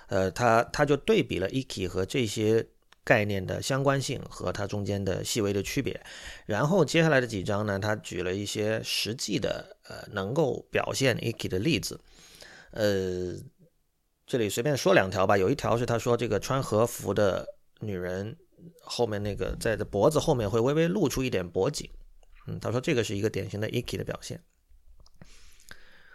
[0.06, 2.64] 呃，他他就对比了 iki 和这些。
[3.04, 6.00] 概念的相关性和它中间的细微的区别，
[6.46, 11.98] 然后接下来的几章呢，他举了一些实际的呃能够表现 iki 的例子，
[12.70, 13.34] 呃，
[14.24, 15.36] 这里随便说两条吧。
[15.36, 17.44] 有一条是他说这个穿和服的
[17.80, 18.36] 女人
[18.82, 21.90] 后面那个在脖子后面会微微露出一点脖颈，
[22.46, 24.40] 嗯，他说这个是一个典型的 iki 的表现。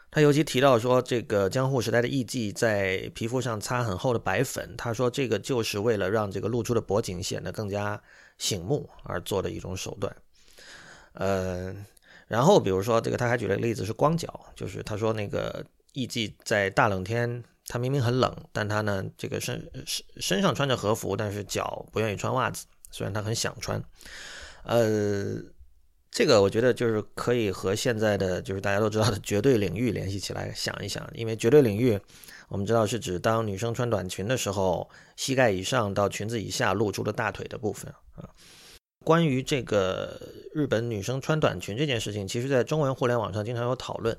[0.09, 8.01] 他尤其提到说，这个江户时代的艺妓在皮肤上擦很厚的白粉，他说这个就是为了让这个露出的脖颈显得更加
[8.37, 10.15] 醒目而做的一种手段。
[11.11, 11.75] 呃，
[12.27, 23.83] 然后比如说这个，他还举了个例子是光脚，就是他说那个艺妓在大冷天，他明明很冷，但他呢这个身身身上穿着和服，但是脚不愿意穿袜子，虽然他很想穿。
[24.63, 25.35] 呃。
[26.17, 31.99] 这个我觉得就是可以和现在的就是大家都知道的绝对领域联系起来想一想，因为绝对领域
[32.49, 38.27] 我们知道是指当女生穿短裙的时候，膝盖以上到裙子以下露出了大腿的部分啊。
[39.05, 40.19] 关于这个
[40.55, 44.17] 日本女生穿短裙这件事情，其实在中文互联网上经常有讨论，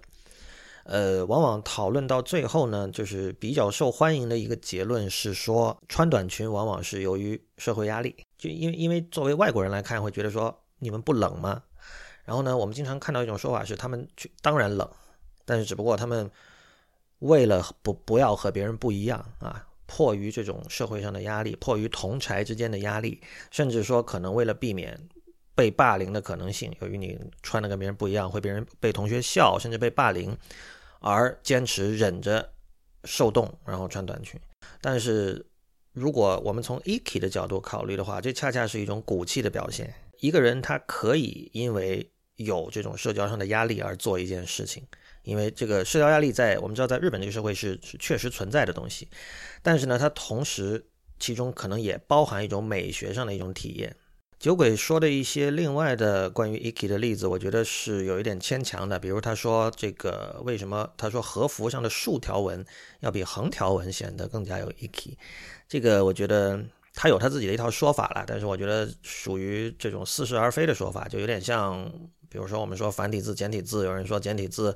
[0.85, 11.61] 呃，往往讨论到最后呢，就是比较受欢迎的一个结论是说，穿短裙往往是由于社会压力，就因为因为作为外国人来看，会觉得说你们不冷吗？
[12.29, 14.87] 然后呢，我们经常看到一种说法是，他们去当然冷，
[15.47, 16.31] 但是只不过他们
[17.21, 23.19] 为了不不要和别人不一样啊，迫于这种社会上的压力，迫于同柴之间的压力，
[23.51, 25.09] 甚至说可能为了避免
[25.55, 30.37] 被霸凌的可能性，由于你穿的跟别人不一样，会别人被同学笑，甚至被霸凌，
[31.01, 32.53] 而坚持忍着
[33.05, 34.39] 受冻，然后穿短裙。
[34.83, 35.47] 但是
[35.95, 39.95] 如果我们从 iki 的角度考虑的话，这恰恰是一种骨气的表现。
[40.21, 42.07] 一个人他可以因为
[42.39, 44.83] 有这种社交上的压力而做一件事情，
[45.23, 49.09] 因为这个社交压力在我们知道，在日本这个社会是是确实存在的东西，
[49.61, 50.87] 但是呢，它同时
[51.19, 53.95] 其中可能也包含一种美学上的一种体验。
[54.39, 62.65] 酒鬼说的一些另外的关于 iki 的例子，我觉得是有一点牵强的，比如他说这个为什么他说和服上的竖条纹
[63.01, 65.17] 要比横条纹显得更加有 iki，
[65.69, 66.65] 这个我觉得。
[66.95, 71.89] 他有他自己的一套说法了，但是我觉得属于这种似是而非的说法，就有点像，
[72.29, 74.75] 比如说我们说繁体字、简体字，有人说简体字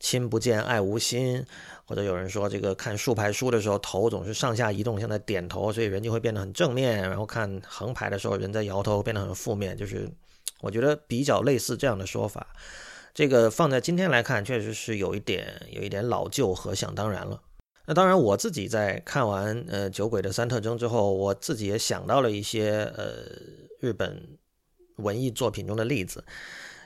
[0.00, 1.44] 亲不见爱无心，
[1.84, 10.08] 或者有人说这个看竖排书的时候头总是上下移动，像在点头，所以人就会变得很正面，然后看横排的时候人在摇头，变得很负面，就是
[10.60, 12.46] 我觉得比较类似这样的说法。
[13.14, 17.42] 这个放在今天来看，确实是有一点有一点老旧和想当然了。
[17.86, 23.24] 那当然，我自己在看完呃《酒鬼的三特征》之后，我自己也想到了一些呃
[23.80, 24.38] 日本
[24.96, 26.22] 文艺作品中的例子，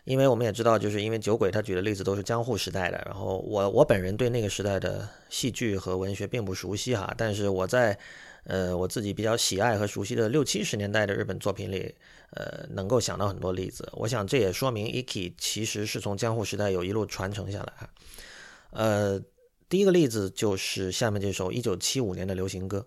[0.04, 7.96] 因为我们也知道，就是因为酒鬼他举的例子都是江户时代的，然后我我本人对那个时代的戏剧和文学并不熟悉哈，但是我在
[8.44, 11.94] 呃，我自己比较喜爱和熟悉的六七十年代的日本作品里，
[12.30, 13.88] 呃，能够想到很多例子。
[13.92, 17.88] 我想这也说明 Iki 其实是从江户时代有一路传承下来哈。
[18.70, 19.22] 呃，
[19.68, 22.84] 第一个例子就是下面这首一九七五年的流行歌。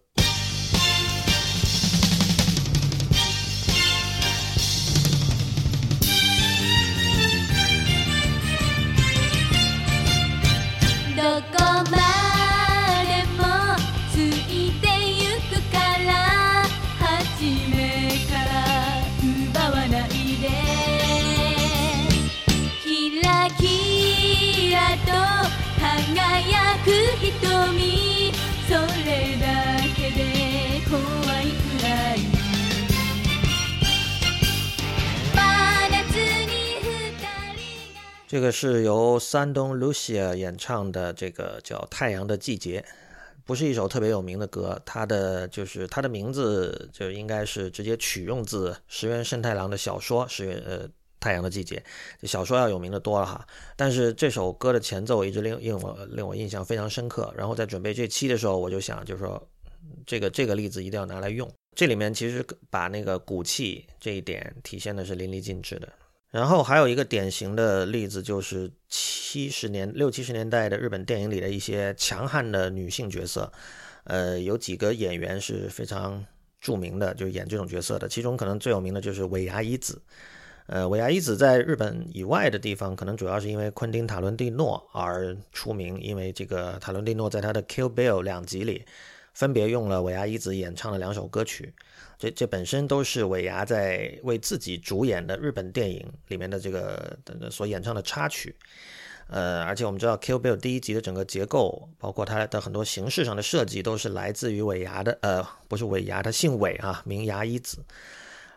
[38.36, 42.82] 这个是由山东 Lucia 演唱的，这个叫《太阳的季节》，
[43.46, 44.78] 不是一首特别有名的歌。
[44.86, 50.86] 它的就是它的名字就应该是直接取用自石原慎太郎的小说《石原呃
[51.18, 51.78] 太阳的季节》。
[52.20, 53.48] 这小说要有名的多了哈。
[53.78, 57.34] 但是这首歌的前奏一直令令我令我印象非常深刻。
[57.38, 59.42] 然后在准备这期的时候，我就想，就是说
[60.06, 61.50] 这个这个例子一定要拿来用。
[61.74, 65.88] 这里面其实把那个骨气这一点体现的是淋漓尽致的。
[66.36, 73.50] 然后还有一个典型的例子，就是七十年六七十年代的日本电影里的一些强悍的女性角色，
[74.04, 76.26] 呃，有几个演员是非常
[76.60, 78.10] 著名的，就演这种角色的。
[78.10, 80.02] 其中可能最有名的就是尾牙一子，
[80.68, 88.84] 呃，尾牙一子在日本以外的地方，可能主要是因为昆汀塔伦蒂诺而出名，因为这个塔伦蒂诺在他的《Kill Bill》两集里，
[89.34, 91.74] 分别用了尾牙一子演唱了两首歌曲。
[92.26, 97.20] 这这本身都是尾牙在为自己主演的日本电影里面的这个
[97.52, 98.56] 所演唱的插曲，
[99.28, 107.78] 呃，而且我们知道《Kill Bill》第一集的整个结构，包括它的很多形式上的设计，都是来自于尾牙的，呃，不是尾牙，他姓尾啊，名牙一子，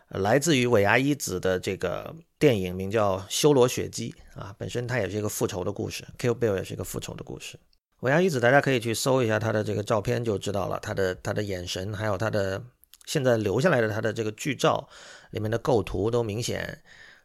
[0.07, 7.59] 来自于尾牙一子的这个电影名叫《修罗血姬》啊，本身它也是一个复仇的故事，《Kill Bill》也是一个复仇的故事。
[7.99, 12.63] 尾牙一子大家可以去搜一下他的这个照片就知道了，他的他的眼神还有他的。
[13.09, 14.87] 现在留下来的他的这个剧照
[15.31, 16.79] 里面的构图都明显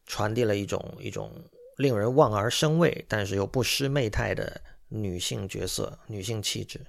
[0.06, 1.30] 传递了一种一种
[1.76, 6.80] 令人望而生畏，但是又不失媚态的女性角色、女性气质。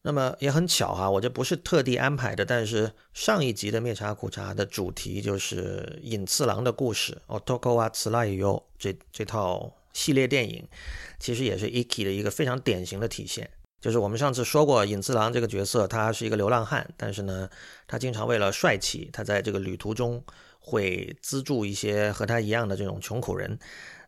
[0.00, 10.66] 那么也很巧哈，我这不是特地安排的，但是上一集的灭茶苦茶的主题就是隐次郎的故事，Otoko wa Tsurai 这这套系列电影，
[11.18, 13.50] 其实也是 Iki 的一个非常典型的体现。
[13.80, 17.48] 就是我们上次说过，尹次郎这个角色，他是一个流浪汉，但是呢，
[17.86, 20.22] 他经常为了帅气，他在这个旅途中
[20.58, 23.58] 会资助一些和他一样的这种穷苦人，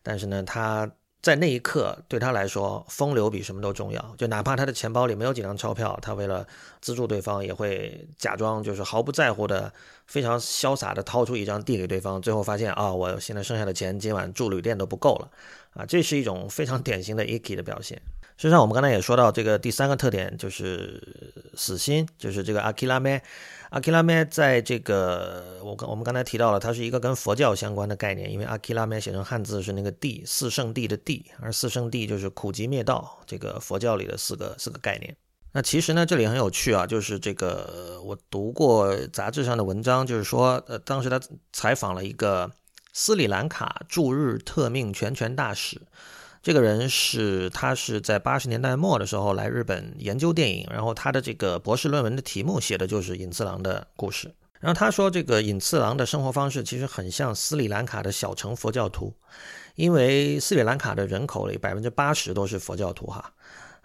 [0.03, 0.91] 但是呢，他
[1.23, 4.15] 在那一刻对他来说，风流比什么都重要。
[4.17, 6.45] 就哪怕他的钱包里没有几张钞票，他为了
[6.81, 9.73] 资助对方，也会假装就是毫不在乎的，
[10.05, 12.21] 非常潇洒的掏出一张递给对方。
[12.21, 15.31] 最后发现啊，我现在剩下的钱今晚住旅店都不够了，
[15.75, 18.01] 啊，这是一种非常典型的 Iki 的表现。
[18.35, 21.01] 实际上，我们刚才也说到，这个第三个特点就是
[21.55, 23.21] 死心，就是这个阿基拉梅。
[23.69, 35.15] 阿基拉梅在这个我刚我们刚才提到了，它是一个跟佛教相关的概念，因为阿基拉梅写成汉字是那个地四圣地的地，而四圣地就是苦集灭道这个佛教里的四个四个概念。
[35.53, 41.19] 那其实呢，这里很有趣啊，就是这个我读过杂志上的文章，就是说，呃，当时他
[41.51, 42.51] 采访了一个
[42.91, 45.81] 斯里兰卡驻日特命全权大使。
[46.43, 54.29] 这个人是他是在八十年代末的时候来日本研究电影，然后他的这个博士论文的题目写的就是隐次郎的故事。
[54.59, 59.15] 然后他说，这个隐次郎的生活方式其实很像斯里兰卡的小城佛教徒，
[59.75, 63.33] 因为斯里兰卡的人口里百分之八十都是佛教徒哈。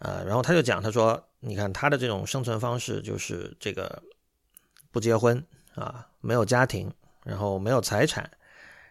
[0.00, 4.02] 呃，然后他就讲，他说，你看他的这种生存方式就是这个
[4.90, 5.40] 不结婚
[5.76, 6.92] 啊，没有家庭，
[7.24, 8.28] 然后没有财产，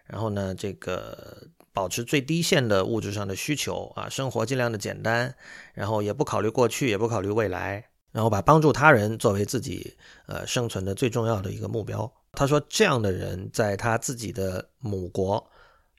[0.06, 1.46] 然后呢，这个。
[1.78, 5.32] 保持最低限的物质上的需求啊，生活尽量的简单，
[5.76, 12.12] 然后也不考虑过去，也不考虑未来，然后把帮助他人作为自己呃生存的最重要的一个目标。
[12.32, 15.48] 他说，这样的人在他自己的母国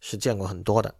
[0.00, 0.92] 是见过很多的。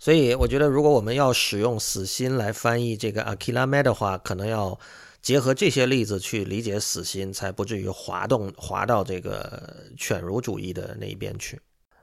[0.00, 4.76] 所以，我觉得如果我们要使用“死心”来翻译这个 “akila me” 的话，可能要
[5.22, 11.60] 结合这些例子去理解“死心”，才不至于滑动滑到这个犬儒主义的那一边去。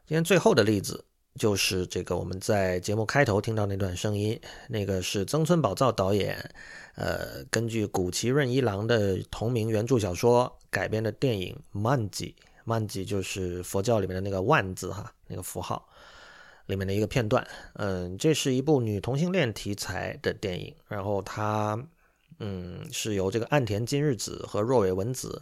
[0.08, 1.04] 今天最后的例子。
[1.36, 6.38] 就是这个，我们在节目开头听到那段声音，那个是曾村宝造导演，
[6.96, 15.88] 呃，根据古崎润一郎的同名原著小说改编的电影《曼吉》，曼吉就是佛教里面的那个万字哈，那个符号
[16.66, 17.46] 里面的一个片段。
[17.76, 21.82] 嗯，这是一部女同性恋题材的电影，然后它，
[22.40, 25.42] 嗯，是由这个岸田今日子和若尾文子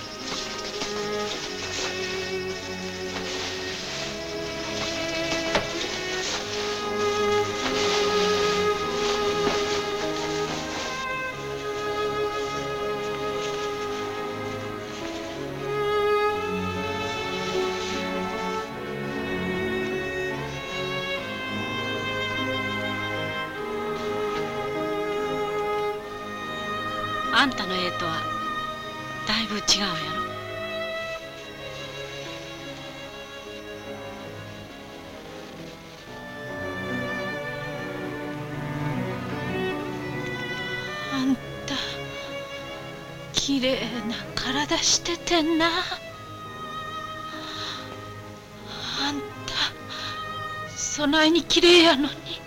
[29.73, 29.93] 違うやろ。
[41.13, 41.41] あんた
[43.31, 45.67] 綺麗な体しててんな。
[45.67, 45.69] あ
[49.11, 49.53] んた
[50.75, 52.41] そないに綺麗やのに。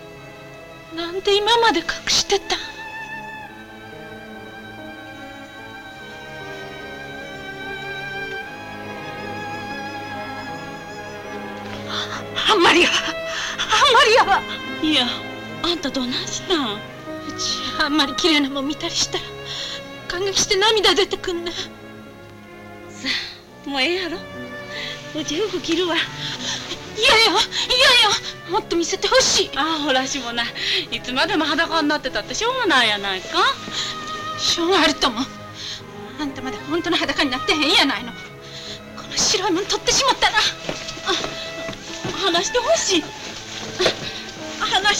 [0.95, 2.64] なんで今まで隠してたんあん？
[15.85, 15.99] あんた？
[15.99, 16.55] どないした？
[16.55, 16.79] んう
[17.37, 19.23] ちあんまり綺麗なもん見たりしたら
[20.07, 21.59] 感激して涙出てくんねんさ
[23.67, 24.17] あもうええやろ。
[25.19, 25.95] うち服着るわ。
[25.95, 27.39] 嫌よ
[28.47, 28.51] 嫌よ。
[28.51, 29.51] もっと見せてほしい。
[29.55, 30.43] ああほらしもな。
[30.43, 30.47] い
[30.91, 33.39] いつまでも裸になってたってしょうがないやないか。
[34.37, 35.21] しょうがあるとも。
[36.19, 38.11] あんたまで本当の裸になってへんやないの。
[38.11, 38.17] こ
[39.09, 40.35] の白いもん取ってしまったら。
[42.23, 43.03] 話してほしい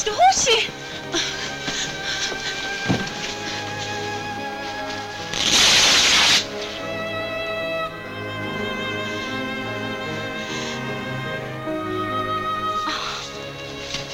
[0.06, 0.72] してほしい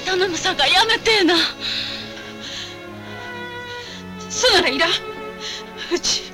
[0.05, 1.35] 頼むさかやめてえな。
[4.29, 4.89] そならいらん。
[4.89, 6.31] うち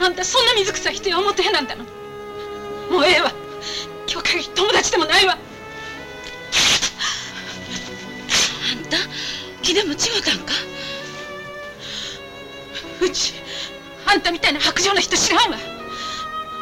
[0.00, 1.84] あんたそんな水臭い人や思ってへんなんだの。
[2.90, 3.32] もうええわ。
[4.10, 5.36] 今日限り友達でもないわ。
[9.68, 10.54] 気でも違うたんか？
[13.02, 13.34] うち
[14.06, 15.58] あんたみたいな白状な人知らんわ。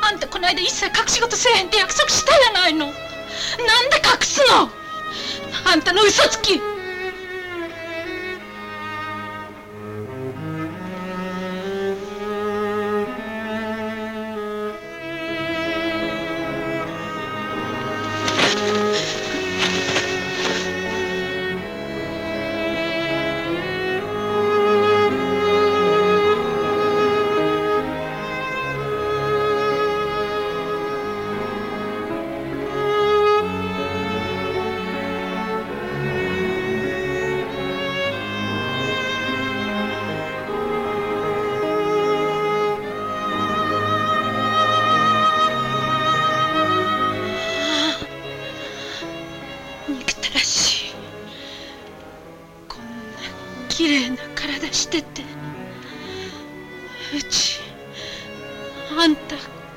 [0.02, 2.86] あんたこの間一切隠し事せえへんって約束したやないの。
[2.86, 2.96] なんで
[3.98, 4.68] 隠すの？
[5.70, 6.60] あんたの嘘つき。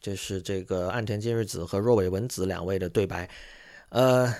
[0.00, 3.28] 这是这个岸田今日子和若尾文子两位的对白。
[3.90, 4.34] 呃，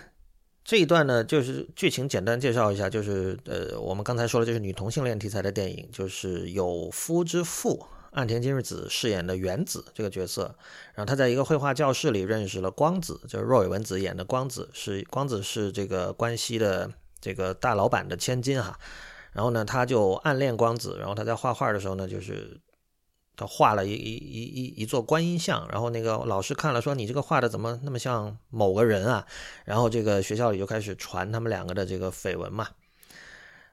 [0.64, 10.54] 这一段呢，就是剧情简单介绍一下，就是呃，我们刚才说的，就是女同性恋题材的电影，就是有夫之妇岸田今日子饰演的原子这个角色，
[10.94, 16.90] 然后他在一个绘画教室里认识了光子，就是若尾文子演的光子，是光子是这个关西的
[17.20, 18.78] 这个大老板的千金哈。
[19.32, 22.58] 然后呢，他就暗恋光子，然后他在画画的时候呢，就是
[23.36, 29.26] 他画了一一一一一座观音像，然后那个老师看了说：“你这个画的怎么那么像某个人啊？”
[29.64, 32.68] 然后这个学校里就开始传他们两个的这个绯闻嘛。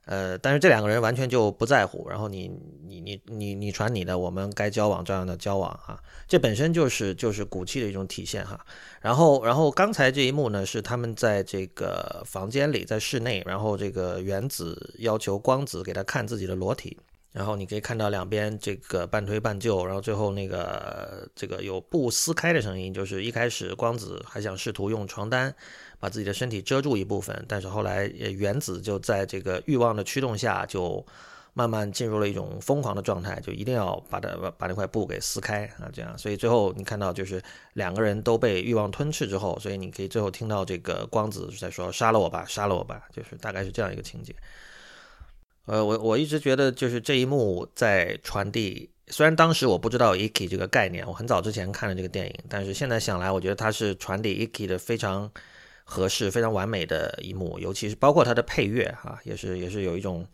[0.06, 2.50] 呃，但是这两个人完全就不在乎，然后你
[2.86, 8.58] 你你你你传你的，我们该交往照样的交往啊，这本身就是就是骨气的一种体现哈。
[9.02, 16.98] 然后然后刚才这一幕呢，是他们在这个房间里，在室内，然后这个原子要求光子给他看自己的裸体。
[17.38, 25.54] 然后你可以看到两边这个半推半就，然后最后那个这个有布撕开的声音，就是一开始光子还想试图用床单
[26.00, 31.06] 把自己的身体遮住一部分，但是后来原子就在这个欲望的驱动下，就
[31.54, 37.40] 慢慢进入了一种疯狂的状态，就一定要把它把那块布给撕开啊，这样，所以最后你看到就是
[37.74, 44.36] 两个人都被欲望吞噬之后，所以你可以最后听到这个光子在说杀了我吧，杀了我吧，就是大概是这样一个情节。
[45.68, 55.30] 呃，我我一直觉得就是这一幕在传递，虽然当时我不知道 Iki 这个概念，我很早之前看了这个电影，但是现在想来，我觉得它是传递 Iki 的非常
[55.84, 60.26] 合适、非常完美的一幕，尤其是包括它的配乐哈，也是也是有一种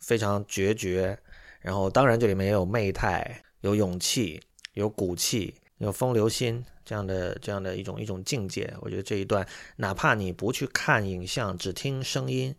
[0.00, 1.18] 非常决绝，
[1.60, 4.40] 然后当然这里面也有媚态、有勇气、
[4.72, 8.72] 有骨气、有风流心这样的这样的一种一种境界。
[8.80, 12.54] 我觉得这一段，哪怕你不去看影像，只听声音。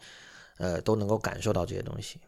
[0.60, 2.20] 呃，都能够感受到这些东西。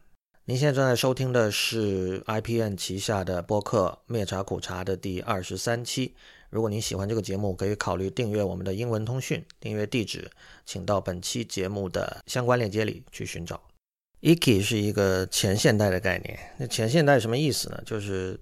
[0.46, 6.16] 您现在正在收听的是 IPN 旗下的播客《灭茶苦茶》的第二十三期。
[6.50, 9.42] 如果您喜欢这个节目，可以考虑订阅我们的英文通讯。
[9.60, 10.30] 订阅地址，
[10.66, 13.62] 请到本期节目的相关链接里去寻找。
[14.22, 16.38] Iki 是一个前现代的概念。
[16.58, 17.82] 那前现代什么意思呢？
[17.86, 18.38] 就是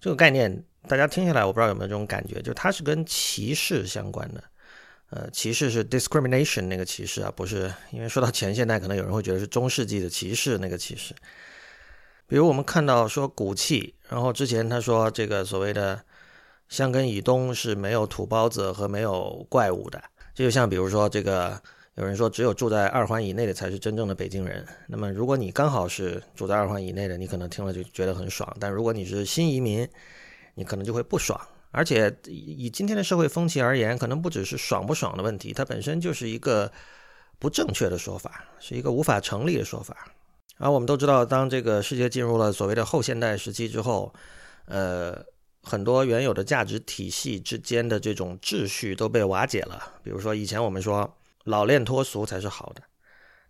[0.00, 4.42] 这个概念，大家听下来，我不知道有没有这种感觉，就它是跟骑士相关的。
[5.10, 11.14] 呃，歧视是 discrimination 那个歧视啊，不是因为说到前现代，可能有人会觉得是中世纪的歧视那个歧视。
[12.26, 16.02] 比如我们看到说骨气，然后之前他说这个所谓的
[16.68, 20.02] 香根以东是没有土包子和没有怪物的，
[20.34, 21.56] 这就像比如说这个
[21.94, 24.66] 有人说只有住在二环以内的才是真正的北京人。
[24.88, 29.88] 那么如果你刚好是住在二环以内的，你可能听了就觉得很爽；但如果你是新移民，
[30.54, 31.40] 你可能就会不爽。
[31.76, 36.72] 而且以今天的社会风气而言，可能不只是爽不爽的问题，它本身就是一个
[37.38, 39.94] 不正确的说法，是一个无法成立的说法。
[40.56, 44.10] 而我们都知道，当这个世界进入了所谓的后现代时期之后，
[44.64, 45.22] 呃，
[45.62, 49.92] 很多原有的价值体系之间的这种秩序都被瓦解了。
[50.02, 51.14] 比如说，以前我们说
[51.44, 52.80] 老练脱俗才是好的，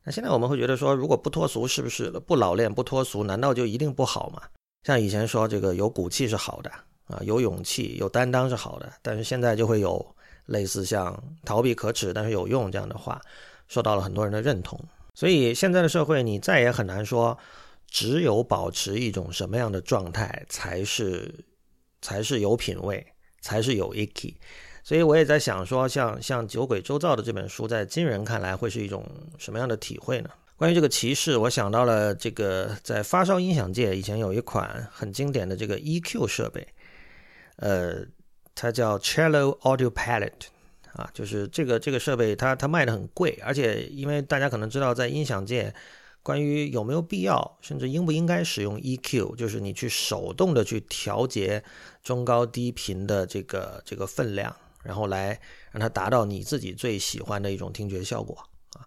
[0.03, 4.43] 那现在我们会觉得说，如果不脱俗，是不是不老练不脱俗，难道就一定不好吗？
[4.83, 6.73] 像以前说这个有骨气是好的。
[7.07, 10.05] 啊，有勇气、有担当是好的，但是现在就会有
[10.47, 13.21] 类似像逃避可耻但是有用这样的话，
[13.69, 14.79] 受到了很多人的认同。
[15.15, 17.39] 所以现在的社会，你再也很难说，
[17.89, 21.33] 只有保持一种什么样的状态才是
[22.03, 23.07] 才是有品位，
[23.41, 24.35] 才是有 icky。
[24.85, 29.05] 所以我也在想说，像像《酒鬼周造》的这本书，在今人看来会是一种
[29.39, 30.31] 什么样的体会呢？
[30.57, 36.67] 关于这个歧视，我想到了这个在发烧音响界以前有一款很经典的这个 EQ 设备。
[37.57, 38.05] 呃，
[38.55, 40.49] 它叫 Cello Audio Palette，
[40.93, 45.75] 啊，就是这个这个设备，它它卖的很贵，而且因为大家可能知道，在音响界，
[46.23, 51.65] 关于有没有必要，甚至应不应该使用 EQ，就是你去手动的去调节
[52.03, 55.41] 中高低频的这个这个分量，然后来
[55.71, 58.37] 让它达到你自己最喜欢的一种听觉效果
[58.75, 58.85] 啊，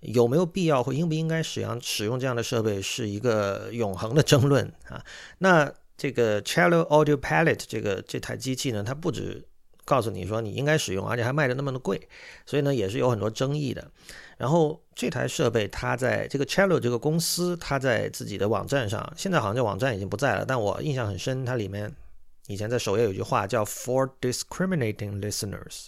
[0.00, 5.04] 有没有必要或应不应该使用使用这样的设备，是一个永恒的争论啊，
[5.38, 5.72] 那。
[6.02, 9.46] 这个 Cello Audio Palette 这个这台机器呢，它不止
[9.84, 12.08] 告诉你说你应该使用，而且还卖的那么的贵，
[12.44, 13.88] 所以呢也是有很多争议的。
[14.36, 21.94] 然后这台设备它在这个 Cello 这个公司，它在自己的网站上，现在好像这网站已经不在了，但我印象很深，它里面
[22.48, 25.86] 以前在首页有句话叫 For discriminating listeners，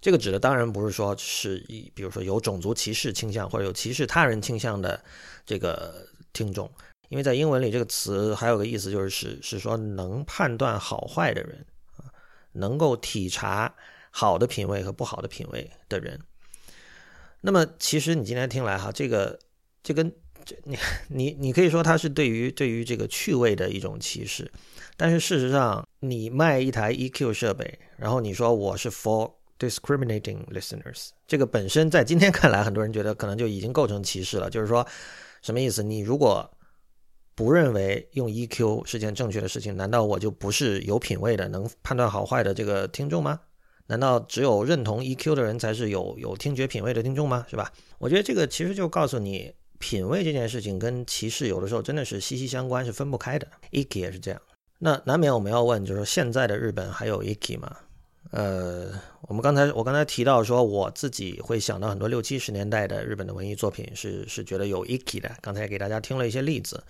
[0.00, 5.04] 这个指的当然不是说是以比如说有种族歧视倾向或者有歧视他人倾向的
[5.44, 6.70] 这个听众。
[7.14, 11.64] 因为在英文里，这个词还有个意思，就是是是说能判断好坏的人
[11.96, 12.10] 啊，
[12.54, 13.72] 能够体察
[14.10, 16.20] 好的品味和不好的品味的人。
[17.42, 19.38] 那么，其实你今天听来哈，这个
[19.80, 20.12] 这跟
[20.44, 24.50] 这你你你可以说它是对于对于这个趣味的一种歧视，
[24.96, 34.50] 但是事实上，你卖一台 EQ 设备，然后你说我是 for discriminating listeners，这个本身在今天看来，很多人觉得可能就已经构成歧视了。
[34.50, 34.84] 就是说，
[35.42, 35.80] 什么意思？
[35.80, 36.50] 你如果
[37.34, 43.40] 不认为用 EQ 是件正确的事情，难道我就不是有品位的、能判断好坏的这个听众吗？
[43.86, 47.44] 难道只有认同 EQ 的人才是有有听觉品位的听众吗？
[47.50, 47.70] 是吧？
[47.98, 53.46] 我觉得这个其实就告诉你，品味这件事情跟歧视有的时候真的是息息相关，是分不开的。
[53.72, 54.40] EQ 也是这样。
[54.78, 57.76] 那难免我们要问，就是说现在的日本还有 EQ 吗？
[58.30, 58.90] 呃，
[59.28, 65.30] 我们刚才我刚才提到说，我自己会想到很多六七十年代的日本的文艺作品，是是觉得有 iki 的。
[65.40, 66.82] 刚才给大家听了一些例子，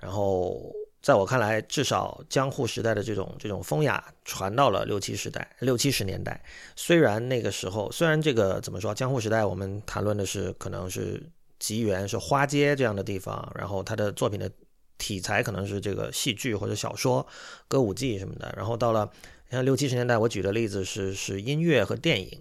[0.00, 0.72] 然后
[1.02, 6.42] 在我看来，至少江户时代的这种这种风雅传到了六七十代六七十年代。
[6.74, 11.22] 虽然那个时候，虽然这个怎么说，江户时代我们谈论的是可能是
[11.58, 14.50] 吉原是花街这样的地方，然后他的作品的
[14.98, 17.26] 题材可能是这个戏剧或者小说、
[17.68, 19.10] 歌舞伎什么的，然后到了。
[19.50, 22.40] 像六七十年代，我举的例子是是音乐和电影，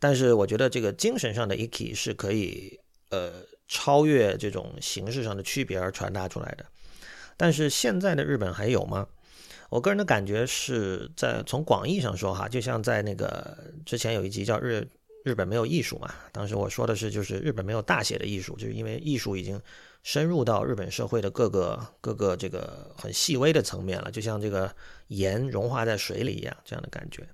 [0.00, 2.80] 但是我觉得这个精神上的 iki 是可以
[3.10, 3.30] 呃
[3.68, 6.66] 超越这种形式上的区别而传达出来的。
[7.36, 9.06] 但是现在的日本还有吗？
[9.68, 14.86] 我个人的感觉是在从广义上说哈，就像在那个之前有一集叫日
[15.24, 19.60] 日本没有艺术嘛，当时我说的是就是日本没有大写的艺术，就是因为艺术已经。
[20.04, 24.68] 深入到日本社会的各个各个这个很细微的层面了，就像这个
[25.06, 27.24] 盐融化在水里一样，这样的感觉。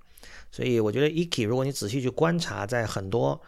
[0.51, 3.41] 所以我觉得 iki，如果你仔细去观察，在很多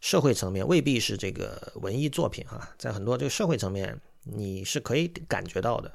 [0.00, 5.92] 社会层面，未必是这个文艺作品哈，在很多这个社会层面，你是可以感觉到的。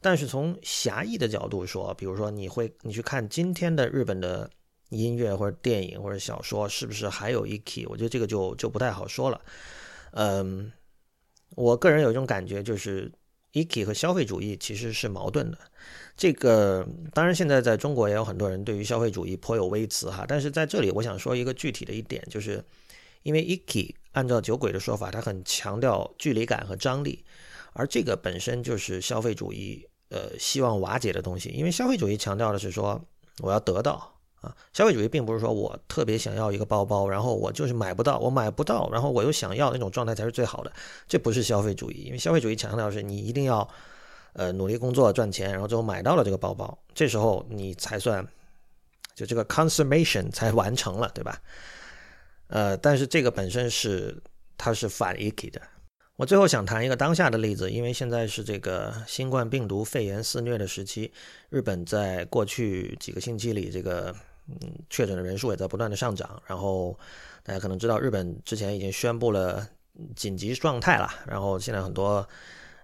[0.00, 4.50] 但是从狭义的角度说，比如说你会你去看今天的日本的
[4.90, 7.86] 音乐或者电影或者小说，是不是还有 iki？
[7.88, 9.40] 我觉得这个就就不太好说了。
[10.12, 10.72] 嗯。
[11.54, 13.10] 我个人有一种感觉，就是
[13.52, 15.56] iki 和消费主义其实是矛盾的。
[16.16, 20.26] 这个当然，现在在中国也有很多人对于消费主义颇有微词哈。
[20.28, 22.62] 但是在这里，我想说一个具体的一点，就是
[23.22, 27.24] 因为 iki 按照酒鬼的说法，它很强调距离感和张力，
[27.76, 31.50] 而这个本身就是消费主义呃希望瓦解的东西。
[31.50, 33.00] 因为消费主义强调的是说
[33.40, 34.12] 我要得到。
[34.42, 40.70] 啊，消费主义并不是说我特别想要一个包包，然后我就是买不到，我买不到，然后我又想要那种状态才是最好的，
[41.08, 42.02] 这不是消费主义。
[42.02, 43.66] 因为消费主义强调的是你一定要，
[44.34, 48.24] 呃，努力工作赚钱，然后最后买到了这个包包，这时候你才算，
[49.14, 51.40] 就这个 consummation 才完成了，对吧？
[52.48, 54.22] 呃，但是这个本身是
[54.58, 55.60] 它是反 iki 的。
[56.16, 61.12] 我最后想谈一个当下的例子，因为现在是这个新冠病毒肺炎肆虐的时期，
[61.50, 64.14] 日本在过去几个星期里，这个
[64.48, 64.56] 嗯
[64.88, 66.42] 确诊的人数也在不断的上涨。
[66.46, 66.98] 然后
[67.42, 69.68] 大家可能知道，日本之前已经宣布了
[70.14, 71.06] 紧急状态了。
[71.26, 72.26] 然后现在很多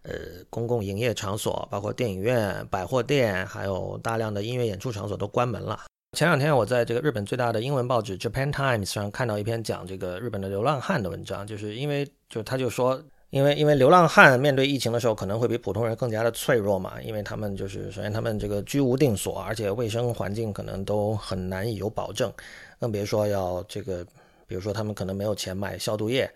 [0.03, 0.13] 呃
[0.51, 5.85] 公共营业场所，包括电影院、百货店，还有大量的音乐演出场所都关门了。
[6.19, 13.03] 前两天我在这个日本最大的英文报纸《Japan Times》上看到一篇讲这个日本的流浪汉的文章，就是因为就他就说。
[13.33, 22.31] 因为因为流浪汉面对疫情的时候可能会比普通人更加的脆弱嘛，因为他们就是首先他们这个居无定所，而且卫生环境可能都很难以有保证，
[22.79, 24.05] 更别说要这个，
[24.47, 26.31] 比如说他们可能没有钱买消毒液，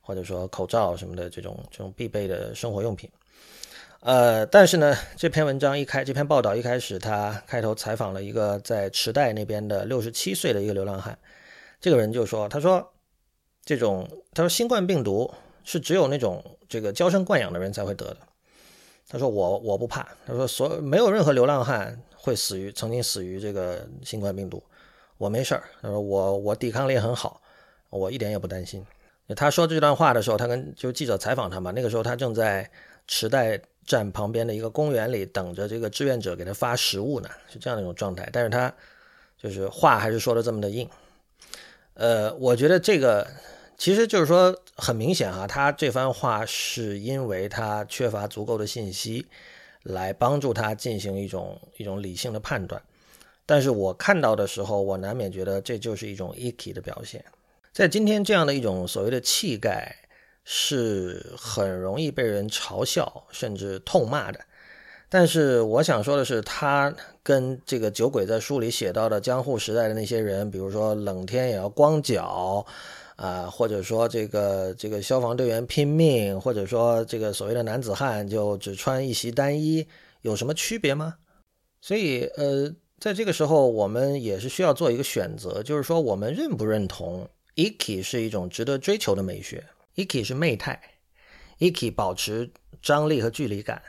[0.00, 3.10] 或者说口罩什么的这种这种必备的生活用品。
[4.02, 11.18] 呃，但是呢，这篇文章一开，这篇报道一开始，他开头采访了一个在池袋那边的六十七岁的一个流浪汉，
[11.80, 12.92] 这个人就说，他说
[13.64, 15.28] 这种他说新冠病毒。
[15.66, 18.16] 是只有那种这个娇生惯养的人才会得的。
[19.08, 24.62] 他说我我不怕，他说所没有任何流浪汉会死于曾经死于这个新冠病毒，
[25.18, 25.64] 我没事儿。
[25.82, 27.40] 他说我我抵抗力很好，
[27.90, 28.86] 我一点也不担心。
[29.34, 32.70] 他说这段话的时候，他跟就记者采访他嘛，那个时候他正在
[33.08, 38.28] 池袋站旁边的一个公园里等着这个志愿者给他发食物呢，是这样的一种状态。
[38.32, 38.72] 但是他
[39.36, 40.88] 就是话还是说的这么的硬。
[41.94, 43.26] 呃，我觉得这个。
[43.78, 49.26] 其实就是说，很明显啊，他这番话是因为他缺乏足够的信息，
[49.82, 52.80] 来帮助他进行一种一种理性的判断。
[53.44, 57.22] 但是我看到的时候，我难免觉得这就是一种 iki 的表现。
[57.72, 59.94] 在今天这样的一种所谓的气概，
[60.42, 64.40] 是很容易被人嘲笑甚至痛骂的。
[65.10, 72.66] 但是我想说的是，他跟这个酒鬼在书里写到的江户时代的那些人，比如说冷天也要光脚。
[73.16, 79.86] 啊，或者说这个这个消防队员拼命，或者说这个所谓的男子汉就只穿一袭单衣，
[80.20, 81.16] 有什么区别吗？
[81.80, 89.64] 所以，呃，在这个时候，我们也是需要做一个选择，就是说，我们认不认同 iki 是一种值得追求的美学
[89.94, 90.80] ？iki 是媚态
[91.58, 92.50] ，iki 保持
[92.82, 93.80] 张力和距离感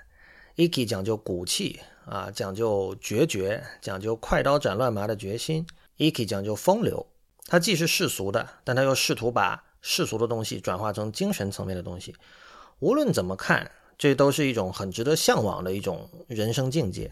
[0.56, 5.66] ，iki 讲究骨气啊，讲究决绝，讲究快刀斩乱麻的决心
[5.98, 7.06] ，iki 讲究风流。
[7.48, 12.14] 它既是世俗的，但它又试图把世俗的东西转化成精神层面的东西。
[12.80, 17.12] 无论怎么看，这都是一种很值得向往的一种人生境界。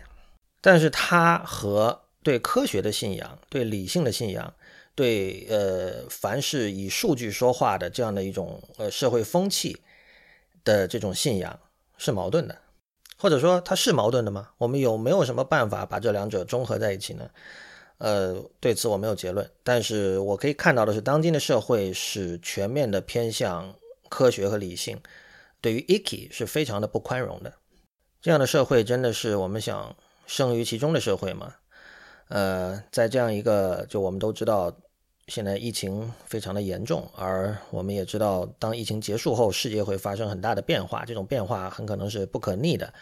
[0.61, 4.53] 但是它和对科学的信仰、对理性的信仰、
[4.93, 9.77] 对呃凡是以数据说话的这样的一种呃社会风气
[10.63, 11.59] 的这种信仰
[11.97, 12.57] 是矛盾的，
[13.17, 14.49] 或者说它是矛盾的吗？
[14.57, 17.29] 我们有没有什么办法把这两者综合在一起呢？
[17.97, 23.73] 呃，对此我没有结论，但是我可以看到的是，当今的社会是全面的偏向
[24.09, 24.99] 科学和理性，
[25.61, 27.53] 对于 Iki 是非常的不宽容的。
[28.21, 31.55] 这样的社会真的是我们想生于其中的社会吗？
[32.27, 34.75] 呃，在这样一个，就我们都知道，
[35.27, 42.93] 现在疫情非常的严重，而我们也知道，当疫情结束后，世界会发生很大的变化，这种变化很可能是不可逆的，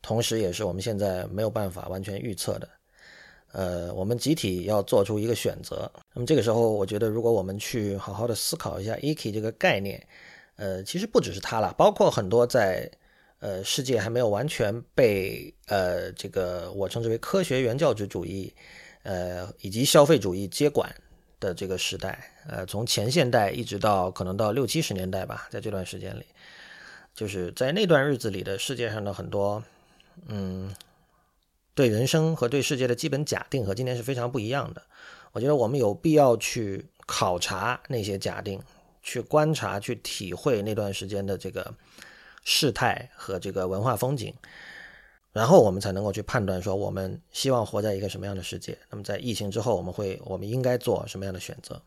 [0.00, 2.68] 同时也是我们现在没有办法完全预测的。
[3.52, 5.90] 呃，我们集体要做出一个选择。
[6.12, 10.06] 那么这个时候，我觉得如果我们去好好的思考一下 “iki” 这个概念，
[10.56, 12.90] 呃，其实不只是它了，包括很多在
[13.40, 18.52] 呃世界还没有完全被呃这个我称之为科学原教旨主义，
[19.02, 20.94] 呃以及消费主义接管
[21.40, 26.26] 的这个时代，呃，从前现代一直到可能到六七十年代吧，在这段时间里，
[27.14, 29.64] 就是在那段日子里的世界上的很多，
[30.26, 30.70] 嗯。
[31.78, 34.82] 对人生和对世界的基本假定和今天是非常不一样的。
[35.30, 38.60] 我觉得我们有必要去考察那些假定，
[39.00, 41.72] 去观察、去体会那段时间的这个
[42.42, 44.34] 事态和这个文化风景，
[45.32, 48.76] 然后我们才能够去判断说我们希望活在一个什么样的世界。
[48.90, 51.80] 那么在疫情之后，我们会我们应该做什么样的选择？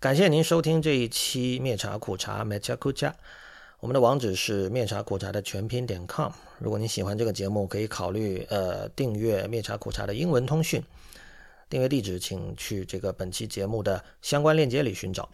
[0.00, 3.14] 感谢您收听这一期灭茶苦茶，Mecha k u c a。
[3.84, 6.32] 我们的网址是灭茶苦茶的全拼点 com。
[6.58, 10.82] 如果你喜欢这个节目，可以考虑呃订阅灭茶苦茶的英文通讯。
[11.68, 15.28] 订阅地址请去这个本期节目的相关链接里寻找。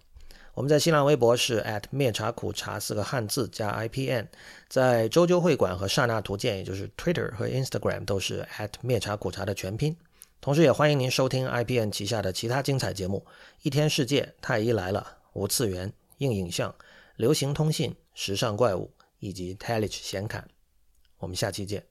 [0.53, 4.27] 我们在新浪微博是 at 灭茶苦茶四个汉字加 IPN，
[4.69, 9.97] 在周究会馆和刹那图鉴，也就是 Twitter 和 Instagram 都是 at 灭茶苦茶的全拼。
[10.41, 13.25] 同时也欢迎您收听 IPN 旗下的其他精彩节目：
[13.63, 16.75] 一天世界、太医来了、无次元、硬影像、
[17.15, 17.95] 流行通信。
[18.23, 20.47] 时尚怪物以及 Telich 显卡，
[21.17, 21.83] 我们下期见。